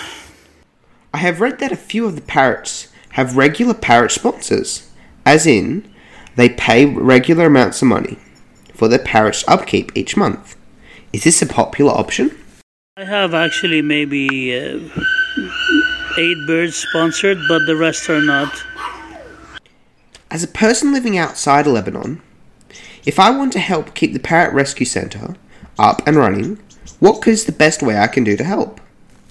I 1.13 1.19
have 1.19 1.41
read 1.41 1.59
that 1.61 1.73
a 1.73 1.77
few 1.77 2.05
of 2.05 2.17
the 2.17 2.21
parrots 2.21 2.89
have 3.19 3.37
regular 3.37 3.75
parrot 3.75 4.13
sponsors, 4.13 4.89
as 5.27 5.45
in, 5.45 5.93
they 6.37 6.49
pay 6.49 6.87
regular 6.87 7.47
amounts 7.47 7.83
of 7.83 7.89
money 7.89 8.17
for 8.73 8.87
their 8.87 9.01
parrot's 9.01 9.45
upkeep 9.49 9.91
each 9.97 10.17
month. 10.17 10.55
Is 11.13 11.25
this 11.25 11.43
a 11.43 11.47
popular 11.47 11.91
option? 11.91 12.31
i 12.97 13.05
have 13.05 13.35
actually 13.35 13.83
maybe 13.83 14.57
uh, 14.57 14.79
eight 16.17 16.39
birds 16.47 16.77
sponsored 16.77 17.39
but 17.49 17.65
the 17.67 17.77
rest 17.77 18.09
are 18.09 18.23
not 18.23 18.53
As 20.31 20.45
a 20.45 20.49
person 20.63 20.93
living 20.93 21.19
outside 21.19 21.67
of 21.67 21.73
Lebanon, 21.73 22.23
if 23.05 23.19
I 23.19 23.31
want 23.31 23.53
to 23.55 23.59
help 23.59 23.95
keep 23.95 24.13
the 24.13 24.27
Parrot 24.31 24.55
Rescue 24.55 24.87
Centre 24.87 25.35
up 25.77 26.07
and 26.07 26.17
running, 26.17 26.61
what 27.01 27.27
is 27.27 27.47
the 27.47 27.59
best 27.65 27.83
way 27.83 27.99
I 27.99 28.07
can 28.07 28.23
do 28.23 28.37
to 28.37 28.45
help? 28.45 28.81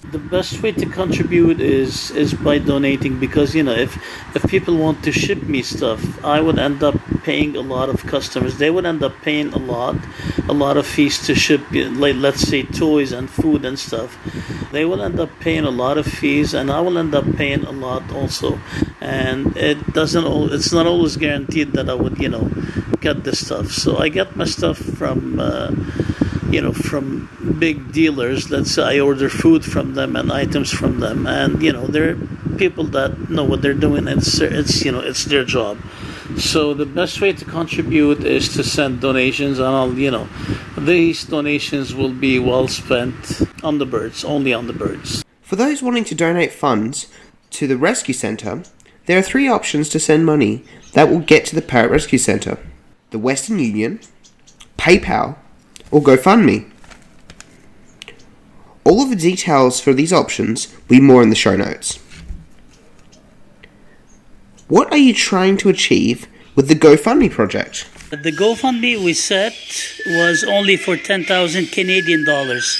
The 0.04 0.18
best 0.18 0.62
way 0.62 0.70
to 0.72 0.86
contribute 0.86 1.60
is 1.60 2.12
is 2.12 2.32
by 2.32 2.58
donating 2.58 3.18
because 3.18 3.54
you 3.54 3.64
know 3.64 3.74
if 3.74 3.98
if 4.34 4.48
people 4.48 4.76
want 4.76 5.02
to 5.02 5.12
ship 5.12 5.42
me 5.42 5.60
stuff, 5.60 6.00
I 6.24 6.40
would 6.40 6.58
end 6.58 6.82
up 6.84 6.94
paying 7.24 7.56
a 7.56 7.60
lot 7.60 7.88
of 7.88 8.06
customers. 8.06 8.56
They 8.58 8.70
would 8.70 8.86
end 8.86 9.02
up 9.02 9.12
paying 9.22 9.52
a 9.52 9.58
lot, 9.58 9.96
a 10.48 10.52
lot 10.52 10.76
of 10.76 10.86
fees 10.86 11.18
to 11.26 11.34
ship, 11.34 11.60
like 11.72 12.14
let's 12.14 12.40
say 12.40 12.62
toys 12.62 13.10
and 13.12 13.28
food 13.28 13.64
and 13.64 13.76
stuff. 13.76 14.16
They 14.70 14.84
will 14.84 15.02
end 15.02 15.18
up 15.18 15.30
paying 15.40 15.64
a 15.64 15.70
lot 15.70 15.98
of 15.98 16.06
fees, 16.06 16.54
and 16.54 16.70
I 16.70 16.80
will 16.80 16.96
end 16.96 17.14
up 17.14 17.26
paying 17.36 17.64
a 17.64 17.72
lot 17.72 18.10
also. 18.12 18.60
And 19.00 19.56
it 19.56 19.92
doesn't. 19.92 20.24
It's 20.52 20.72
not 20.72 20.86
always 20.86 21.16
guaranteed 21.16 21.72
that 21.72 21.90
I 21.90 21.94
would 21.94 22.18
you 22.18 22.28
know 22.28 22.48
get 23.00 23.24
this 23.24 23.44
stuff. 23.44 23.72
So 23.72 23.98
I 23.98 24.08
get 24.08 24.36
my 24.36 24.46
stuff 24.46 24.78
from. 24.78 25.40
Uh, 25.40 25.74
you 26.50 26.60
know 26.60 26.72
from 26.72 27.28
big 27.58 27.92
dealers. 27.92 28.50
Let's 28.50 28.72
say 28.72 28.82
i 28.82 29.00
order 29.00 29.28
food 29.28 29.64
from 29.64 29.94
them 29.94 30.16
and 30.16 30.32
items 30.32 30.70
from 30.70 31.00
them 31.00 31.26
and 31.26 31.62
you 31.62 31.72
know 31.72 31.86
they're 31.86 32.16
people 32.56 32.84
that 32.84 33.30
know 33.30 33.44
what 33.44 33.62
they're 33.62 33.74
doing 33.74 34.08
it's 34.08 34.40
it's 34.40 34.84
you 34.84 34.92
know 34.92 35.00
it's 35.00 35.24
their 35.24 35.44
job. 35.44 35.78
So 36.36 36.74
the 36.74 36.86
best 36.86 37.20
way 37.20 37.32
to 37.32 37.44
contribute 37.44 38.24
is 38.24 38.48
to 38.54 38.62
send 38.62 39.00
donations 39.00 39.58
and 39.58 39.68
i'll 39.68 39.94
you 39.94 40.10
know 40.10 40.28
these 40.76 41.24
donations 41.24 41.94
will 41.94 42.12
be 42.12 42.38
well 42.38 42.68
spent 42.68 43.42
on 43.62 43.78
the 43.78 43.86
birds 43.86 44.24
only 44.24 44.52
on 44.52 44.66
the 44.66 44.72
birds. 44.72 45.24
For 45.42 45.56
those 45.56 45.82
wanting 45.82 46.04
to 46.04 46.14
donate 46.14 46.52
funds 46.52 47.08
to 47.50 47.66
the 47.66 47.78
rescue 47.78 48.14
centre, 48.14 48.62
there 49.06 49.18
are 49.18 49.22
three 49.22 49.48
options 49.48 49.88
to 49.88 49.98
send 49.98 50.26
money 50.26 50.62
that 50.92 51.08
will 51.08 51.20
get 51.20 51.46
to 51.46 51.54
the 51.54 51.62
Parrot 51.62 51.90
Rescue 51.90 52.18
Centre 52.18 52.58
the 53.10 53.18
Western 53.18 53.58
Union, 53.58 54.00
PayPal, 54.76 55.38
or 55.90 56.02
GoFundMe. 56.02 56.70
All 58.84 59.02
of 59.02 59.10
the 59.10 59.16
details 59.16 59.80
for 59.80 59.92
these 59.92 60.12
options 60.12 60.72
will 60.72 60.96
be 60.96 61.00
more 61.00 61.22
in 61.22 61.30
the 61.30 61.36
show 61.36 61.56
notes. 61.56 61.98
What 64.68 64.90
are 64.92 64.98
you 64.98 65.14
trying 65.14 65.56
to 65.58 65.68
achieve 65.68 66.26
with 66.54 66.68
the 66.68 66.74
GoFundMe 66.74 67.30
project? 67.30 67.86
The 68.10 68.32
GoFundMe 68.32 69.04
we 69.04 69.12
set 69.12 69.52
was 70.06 70.42
only 70.42 70.78
for 70.78 70.96
10,000 70.96 71.66
Canadian 71.66 72.24
dollars, 72.24 72.78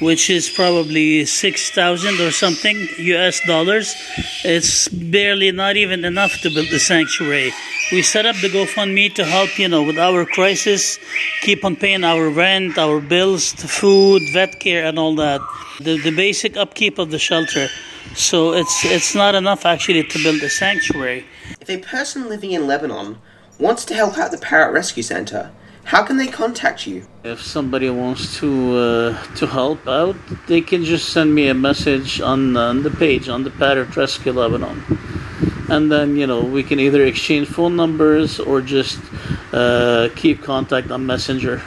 which 0.00 0.28
is 0.28 0.50
probably 0.50 1.24
6,000 1.24 2.20
or 2.20 2.32
something 2.32 2.88
US 2.98 3.40
dollars. 3.46 3.94
It's 4.42 4.88
barely 4.88 5.52
not 5.52 5.76
even 5.76 6.04
enough 6.04 6.40
to 6.40 6.50
build 6.50 6.70
the 6.70 6.80
sanctuary. 6.80 7.52
We 7.92 8.02
set 8.02 8.26
up 8.26 8.34
the 8.42 8.48
GoFundMe 8.48 9.14
to 9.14 9.24
help, 9.24 9.56
you 9.60 9.68
know, 9.68 9.84
with 9.84 9.96
our 9.96 10.24
crisis, 10.24 10.98
keep 11.42 11.64
on 11.64 11.76
paying 11.76 12.02
our 12.02 12.28
rent, 12.28 12.76
our 12.76 13.00
bills, 13.00 13.52
the 13.52 13.68
food, 13.68 14.22
vet 14.32 14.58
care, 14.58 14.84
and 14.86 14.98
all 14.98 15.14
that. 15.14 15.40
The, 15.78 16.00
the 16.00 16.10
basic 16.10 16.56
upkeep 16.56 16.98
of 16.98 17.12
the 17.12 17.20
shelter. 17.20 17.68
So 18.16 18.54
it's 18.54 18.84
it's 18.84 19.14
not 19.14 19.36
enough 19.36 19.64
actually 19.64 20.02
to 20.02 20.22
build 20.22 20.42
a 20.42 20.50
sanctuary. 20.50 21.26
If 21.60 21.70
a 21.70 21.78
person 21.78 22.28
living 22.28 22.50
in 22.50 22.66
Lebanon 22.66 23.18
wants 23.58 23.84
to 23.86 23.94
help 23.94 24.18
out 24.18 24.30
the 24.30 24.38
Parrot 24.38 24.72
Rescue 24.72 25.02
Centre, 25.02 25.50
how 25.84 26.02
can 26.02 26.16
they 26.16 26.26
contact 26.26 26.86
you? 26.86 27.06
If 27.24 27.42
somebody 27.42 27.90
wants 27.90 28.38
to 28.38 28.76
uh, 28.76 29.34
to 29.34 29.46
help 29.46 29.86
out, 29.86 30.16
they 30.46 30.60
can 30.62 30.82
just 30.84 31.10
send 31.10 31.34
me 31.34 31.48
a 31.48 31.54
message 31.54 32.20
on, 32.20 32.56
on 32.56 32.82
the 32.82 32.90
page 32.90 33.28
on 33.28 33.44
the 33.44 33.50
Parrot 33.50 33.94
Rescue 33.94 34.32
Lebanon, 34.32 34.82
and 35.68 35.92
then 35.92 36.16
you 36.16 36.26
know 36.26 36.40
we 36.40 36.62
can 36.62 36.80
either 36.80 37.04
exchange 37.04 37.48
phone 37.48 37.76
numbers 37.76 38.40
or 38.40 38.62
just 38.62 38.98
uh, 39.52 40.08
keep 40.16 40.42
contact 40.42 40.90
on 40.90 41.04
Messenger. 41.04 41.62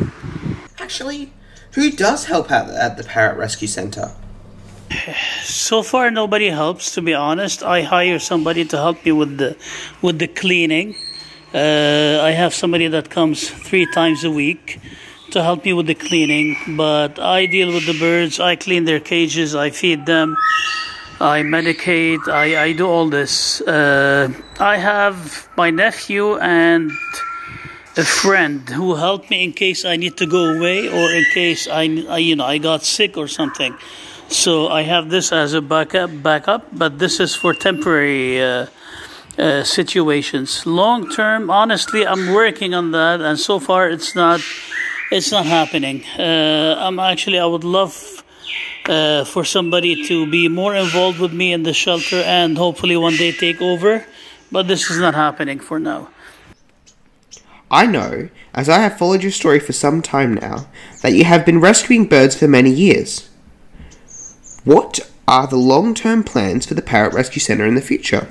Actually, 0.80 1.32
who 1.74 1.92
does 1.92 2.26
help 2.26 2.50
out 2.50 2.70
at 2.72 2.98
the 2.98 3.04
Parrot 3.04 3.38
Rescue 3.38 3.68
Centre? 3.68 4.12
So 5.44 5.84
far, 5.84 6.10
nobody 6.10 6.50
helps. 6.50 6.96
To 6.96 7.02
be 7.02 7.14
honest, 7.14 7.62
I 7.62 7.82
hire 7.82 8.20
somebody 8.20 8.66
to 8.66 8.78
help 8.78 9.06
me 9.06 9.12
with 9.12 9.38
the 9.38 9.56
with 10.02 10.18
the 10.18 10.28
cleaning. 10.28 10.96
Uh, 11.54 12.20
I 12.22 12.32
have 12.32 12.54
somebody 12.54 12.88
that 12.88 13.10
comes 13.10 13.50
three 13.50 13.86
times 13.86 14.24
a 14.24 14.32
week 14.32 14.80
to 15.32 15.44
help 15.44 15.66
me 15.66 15.74
with 15.74 15.88
the 15.88 15.96
cleaning. 15.96 16.58
But 16.76 17.20
I 17.20 17.46
deal 17.46 17.74
with 17.74 17.86
the 17.86 17.98
birds. 17.98 18.40
I 18.40 18.56
clean 18.56 18.86
their 18.86 19.00
cages. 19.00 19.56
I 19.56 19.70
feed 19.70 20.06
them. 20.06 20.38
I 21.20 21.42
medicate. 21.42 22.28
I, 22.28 22.64
I 22.64 22.74
do 22.74 22.88
all 22.88 23.10
this. 23.10 23.62
Uh, 23.62 24.32
I 24.60 24.78
have 24.78 25.50
my 25.58 25.70
nephew 25.72 26.38
and 26.38 26.92
a 27.98 28.04
friend 28.04 28.70
who 28.70 28.96
helped 28.96 29.30
me 29.32 29.44
in 29.44 29.54
case 29.54 29.84
I 29.84 29.96
need 29.96 30.18
to 30.18 30.28
go 30.28 30.54
away 30.54 30.88
or 30.88 31.12
in 31.12 31.26
case 31.34 31.68
I, 31.68 32.06
I 32.08 32.18
you 32.20 32.36
know 32.36 32.46
I 32.46 32.60
got 32.60 32.84
sick 32.84 33.18
or 33.18 33.28
something. 33.28 33.76
So 34.30 34.68
I 34.68 34.84
have 34.84 35.10
this 35.10 35.32
as 35.32 35.54
a 35.54 35.62
backup, 35.62 36.12
backup, 36.22 36.68
but 36.72 37.00
this 37.00 37.20
is 37.20 37.34
for 37.34 37.54
temporary 37.54 38.42
uh, 38.42 38.68
uh, 39.38 39.64
situations. 39.64 40.66
Long 40.66 41.10
term, 41.10 41.50
honestly, 41.50 42.06
I'm 42.06 42.34
working 42.34 42.74
on 42.74 42.92
that, 42.92 43.22
and 43.22 43.40
so 43.40 43.60
far 43.60 43.90
it's 43.90 44.16
not, 44.16 44.42
it's 45.12 45.32
not 45.32 45.46
happening. 45.46 46.04
Uh, 46.18 46.76
I'm 46.80 47.00
actually, 47.00 47.40
I 47.40 47.46
would 47.46 47.64
love 47.64 48.24
uh, 48.86 49.26
for 49.26 49.44
somebody 49.44 50.08
to 50.08 50.30
be 50.30 50.48
more 50.48 50.76
involved 50.76 51.20
with 51.20 51.34
me 51.34 51.54
in 51.54 51.64
the 51.64 51.74
shelter, 51.74 52.18
and 52.18 52.58
hopefully 52.58 52.98
one 52.98 53.16
day 53.16 53.32
take 53.32 53.62
over. 53.62 54.06
But 54.52 54.68
this 54.68 54.90
is 54.90 55.00
not 55.00 55.14
happening 55.14 55.60
for 55.60 55.78
now. 55.80 56.10
I 57.70 57.86
know, 57.86 58.30
as 58.54 58.70
I 58.70 58.80
have 58.80 58.98
followed 58.98 59.24
your 59.24 59.32
story 59.32 59.60
for 59.60 59.74
some 59.74 60.02
time 60.02 60.36
now, 60.36 60.68
that 61.02 61.12
you 61.12 61.26
have 61.26 61.46
been 61.46 61.60
rescuing 61.60 62.06
birds 62.06 62.36
for 62.36 62.48
many 62.48 62.70
years. 62.70 63.30
What 64.64 65.00
are 65.28 65.48
the 65.48 65.58
long 65.58 65.94
term 65.94 66.24
plans 66.24 66.66
for 66.66 66.76
the 66.76 66.82
Parrot 66.82 67.14
Rescue 67.14 67.42
Centre 67.42 67.66
in 67.66 67.76
the 67.76 67.82
future? 67.82 68.28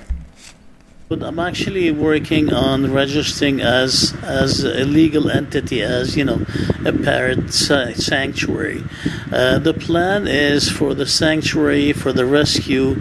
But 1.09 1.23
I'm 1.23 1.39
actually 1.39 1.93
working 1.93 2.53
on 2.53 2.93
registering 2.93 3.61
as 3.61 4.13
as 4.25 4.65
a 4.65 4.85
legal 4.85 5.31
entity, 5.31 5.81
as 5.81 6.17
you 6.17 6.25
know, 6.25 6.45
a 6.85 6.93
parrot 6.93 7.55
sanctuary. 7.55 8.83
Uh, 9.31 9.61
the 9.61 9.73
plan 9.73 10.27
is 10.27 10.69
for 10.69 10.95
the 10.95 11.07
sanctuary, 11.07 11.93
for 11.93 12.13
the 12.13 12.27
rescue, 12.27 13.01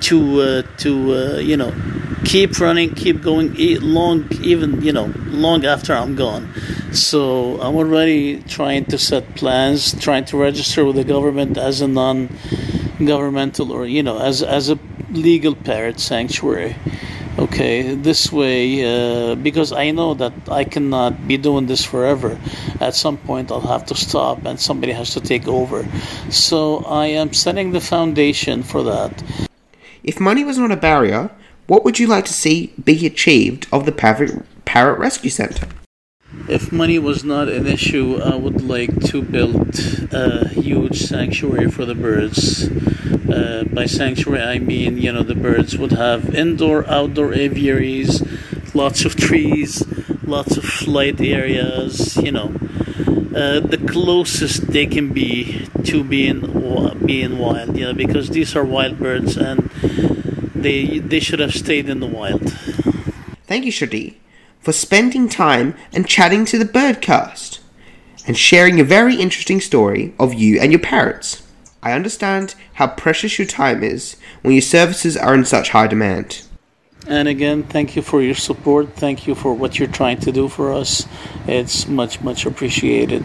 to 0.00 0.40
uh, 0.40 0.62
to 0.78 1.14
uh, 1.14 1.38
you 1.38 1.56
know, 1.56 1.72
keep 2.24 2.58
running, 2.58 2.92
keep 2.96 3.22
going, 3.22 3.54
long 3.80 4.26
even 4.42 4.82
you 4.82 4.92
know, 4.92 5.12
long 5.26 5.64
after 5.64 5.94
I'm 5.94 6.16
gone. 6.16 6.52
So 6.92 7.60
I'm 7.60 7.76
already 7.76 8.42
trying 8.42 8.86
to 8.86 8.98
set 8.98 9.36
plans, 9.36 9.94
trying 10.02 10.24
to 10.24 10.36
register 10.36 10.84
with 10.84 10.96
the 10.96 11.04
government 11.04 11.58
as 11.58 11.80
a 11.80 11.86
non-governmental 11.86 13.70
or 13.70 13.86
you 13.86 14.02
know, 14.02 14.18
as 14.18 14.42
as 14.42 14.68
a 14.68 14.80
legal 15.12 15.54
parrot 15.54 16.00
sanctuary 16.00 16.74
okay 17.38 17.94
this 17.94 18.32
way 18.32 18.82
uh, 18.84 19.34
because 19.34 19.72
i 19.72 19.90
know 19.90 20.14
that 20.14 20.32
i 20.50 20.64
cannot 20.64 21.28
be 21.28 21.36
doing 21.36 21.66
this 21.66 21.84
forever. 21.84 22.38
At 22.80 22.94
some 22.94 23.16
point 23.18 23.50
i'll 23.50 23.60
have 23.60 23.86
to 23.86 23.94
stop 23.94 24.44
and 24.44 24.58
somebody 24.58 24.92
has 24.92 25.12
to 25.14 25.20
take 25.20 25.46
over. 25.46 25.86
So 26.30 26.84
i 26.84 27.06
am 27.06 27.32
setting 27.32 27.72
the 27.72 27.80
foundation 27.80 28.62
for 28.62 28.82
that. 28.82 29.22
If 30.02 30.20
money 30.20 30.44
was 30.44 30.56
not 30.56 30.70
a 30.70 30.76
barrier, 30.76 31.30
what 31.66 31.84
would 31.84 31.98
you 31.98 32.06
like 32.06 32.24
to 32.26 32.32
see 32.32 32.72
be 32.82 33.06
achieved 33.06 33.66
of 33.72 33.86
the 33.86 33.92
Parrot, 33.92 34.30
Parrot 34.64 34.98
Rescue 34.98 35.30
Centre? 35.30 35.68
If 36.48 36.70
money 36.70 36.98
was 36.98 37.24
not 37.24 37.48
an 37.48 37.66
issue, 37.66 38.20
I 38.22 38.36
would 38.36 38.60
like 38.60 39.00
to 39.06 39.20
build 39.20 39.78
a 40.12 40.48
huge 40.48 41.00
sanctuary 41.00 41.70
for 41.70 41.84
the 41.84 41.94
birds. 41.94 42.68
Uh, 43.28 43.64
by 43.72 43.86
sanctuary, 43.86 44.42
I 44.42 44.58
mean, 44.60 44.96
you 44.98 45.12
know, 45.12 45.24
the 45.24 45.34
birds 45.34 45.76
would 45.76 45.92
have 45.92 46.34
indoor, 46.34 46.88
outdoor 46.88 47.34
aviaries, 47.34 48.22
lots 48.74 49.04
of 49.04 49.16
trees, 49.16 49.82
lots 50.22 50.56
of 50.56 50.64
flight 50.64 51.20
areas, 51.20 52.16
you 52.16 52.30
know, 52.30 52.54
uh, 53.34 53.60
the 53.60 53.82
closest 53.88 54.68
they 54.68 54.86
can 54.86 55.12
be 55.12 55.66
to 55.84 56.04
being 56.04 56.40
being 57.04 57.38
wild, 57.38 57.76
you 57.76 57.86
know, 57.86 57.92
because 57.92 58.30
these 58.30 58.54
are 58.56 58.64
wild 58.64 58.98
birds 58.98 59.36
and 59.36 59.68
they 60.54 60.98
they 61.00 61.20
should 61.20 61.40
have 61.40 61.54
stayed 61.54 61.88
in 61.88 62.00
the 62.00 62.06
wild. 62.06 62.50
Thank 63.46 63.64
you, 63.64 63.72
Shadi, 63.72 64.14
for 64.66 64.72
spending 64.72 65.28
time 65.28 65.76
and 65.92 66.08
chatting 66.08 66.44
to 66.44 66.58
the 66.58 66.64
Birdcast 66.64 67.60
and 68.26 68.36
sharing 68.36 68.80
a 68.80 68.84
very 68.84 69.14
interesting 69.14 69.60
story 69.60 70.12
of 70.18 70.34
you 70.34 70.58
and 70.58 70.72
your 70.72 70.80
parrots. 70.80 71.46
I 71.84 71.92
understand 71.92 72.56
how 72.72 72.88
precious 72.88 73.38
your 73.38 73.46
time 73.46 73.84
is 73.84 74.16
when 74.42 74.54
your 74.54 74.62
services 74.62 75.16
are 75.16 75.34
in 75.34 75.44
such 75.44 75.68
high 75.68 75.86
demand. 75.86 76.42
And 77.06 77.28
again, 77.28 77.62
thank 77.62 77.94
you 77.94 78.02
for 78.02 78.20
your 78.20 78.34
support. 78.34 78.92
Thank 78.94 79.28
you 79.28 79.36
for 79.36 79.54
what 79.54 79.78
you're 79.78 79.86
trying 79.86 80.18
to 80.22 80.32
do 80.32 80.48
for 80.48 80.72
us. 80.72 81.06
It's 81.46 81.86
much, 81.86 82.20
much 82.22 82.44
appreciated. 82.44 83.24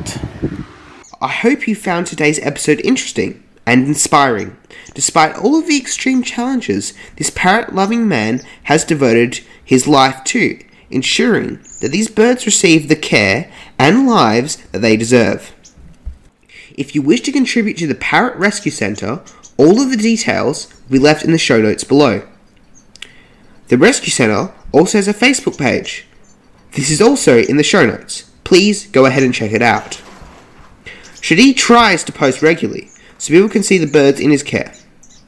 I 1.20 1.30
hope 1.30 1.68
you 1.68 1.74
found 1.74 2.06
today's 2.06 2.38
episode 2.38 2.82
interesting 2.82 3.44
and 3.66 3.88
inspiring. 3.88 4.58
Despite 4.94 5.38
all 5.38 5.58
of 5.58 5.66
the 5.66 5.80
extreme 5.80 6.22
challenges 6.22 6.94
this 7.16 7.32
parrot 7.32 7.74
loving 7.74 8.08
man 8.08 8.42
has 8.66 8.86
devoted 8.86 9.40
his 9.66 9.88
life 9.88 10.24
to, 10.26 10.60
ensuring 10.92 11.60
that 11.80 11.92
these 11.92 12.10
birds 12.10 12.46
receive 12.46 12.88
the 12.88 12.96
care 12.96 13.52
and 13.78 14.08
lives 14.08 14.58
that 14.72 14.80
they 14.80 14.98
deserve. 14.98 15.54
If 16.78 16.96
you 16.96 17.02
wish 17.02 17.22
to 17.22 17.32
contribute 17.32 17.78
to 17.78 17.88
the 17.88 17.96
Parrot 17.96 18.38
Rescue 18.38 18.72
Centre, 18.72 19.22
all 19.58 19.82
of 19.82 19.92
the 19.92 19.98
details 19.98 20.72
will 20.84 20.94
be 20.94 21.00
left 21.00 21.24
in 21.24 21.32
the 21.32 21.38
show 21.38 21.62
notes 21.62 21.84
below. 21.84 22.28
The 23.68 23.78
Rescue 23.78 24.12
Centre 24.12 24.54
also 24.72 24.98
has 24.98 25.08
a 25.08 25.14
Facebook 25.14 25.58
page. 25.58 26.06
This 26.74 26.90
is 26.90 27.02
also 27.02 27.40
in 27.40 27.58
the 27.58 27.64
show 27.64 27.86
notes. 27.86 28.30
Please 28.44 28.88
go 28.88 29.06
ahead 29.06 29.24
and 29.24 29.34
check 29.34 29.52
it 29.52 29.62
out. 29.62 30.02
Shadi 31.16 31.56
tries 31.56 32.04
to 32.04 32.12
post 32.12 32.42
regularly 32.42 32.90
so 33.18 33.34
people 33.34 33.50
can 33.50 33.64
see 33.64 33.78
the 33.78 33.86
birds 33.86 34.20
in 34.20 34.32
his 34.32 34.44
care. 34.44 34.74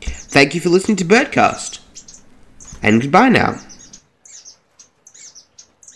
Thank 0.02 0.56
you 0.56 0.62
for 0.62 0.70
listening 0.70 0.98
to 0.98 1.06
Birdcast, 1.06 1.80
and 2.82 3.02
goodbye 3.02 3.30
now. 3.30 3.60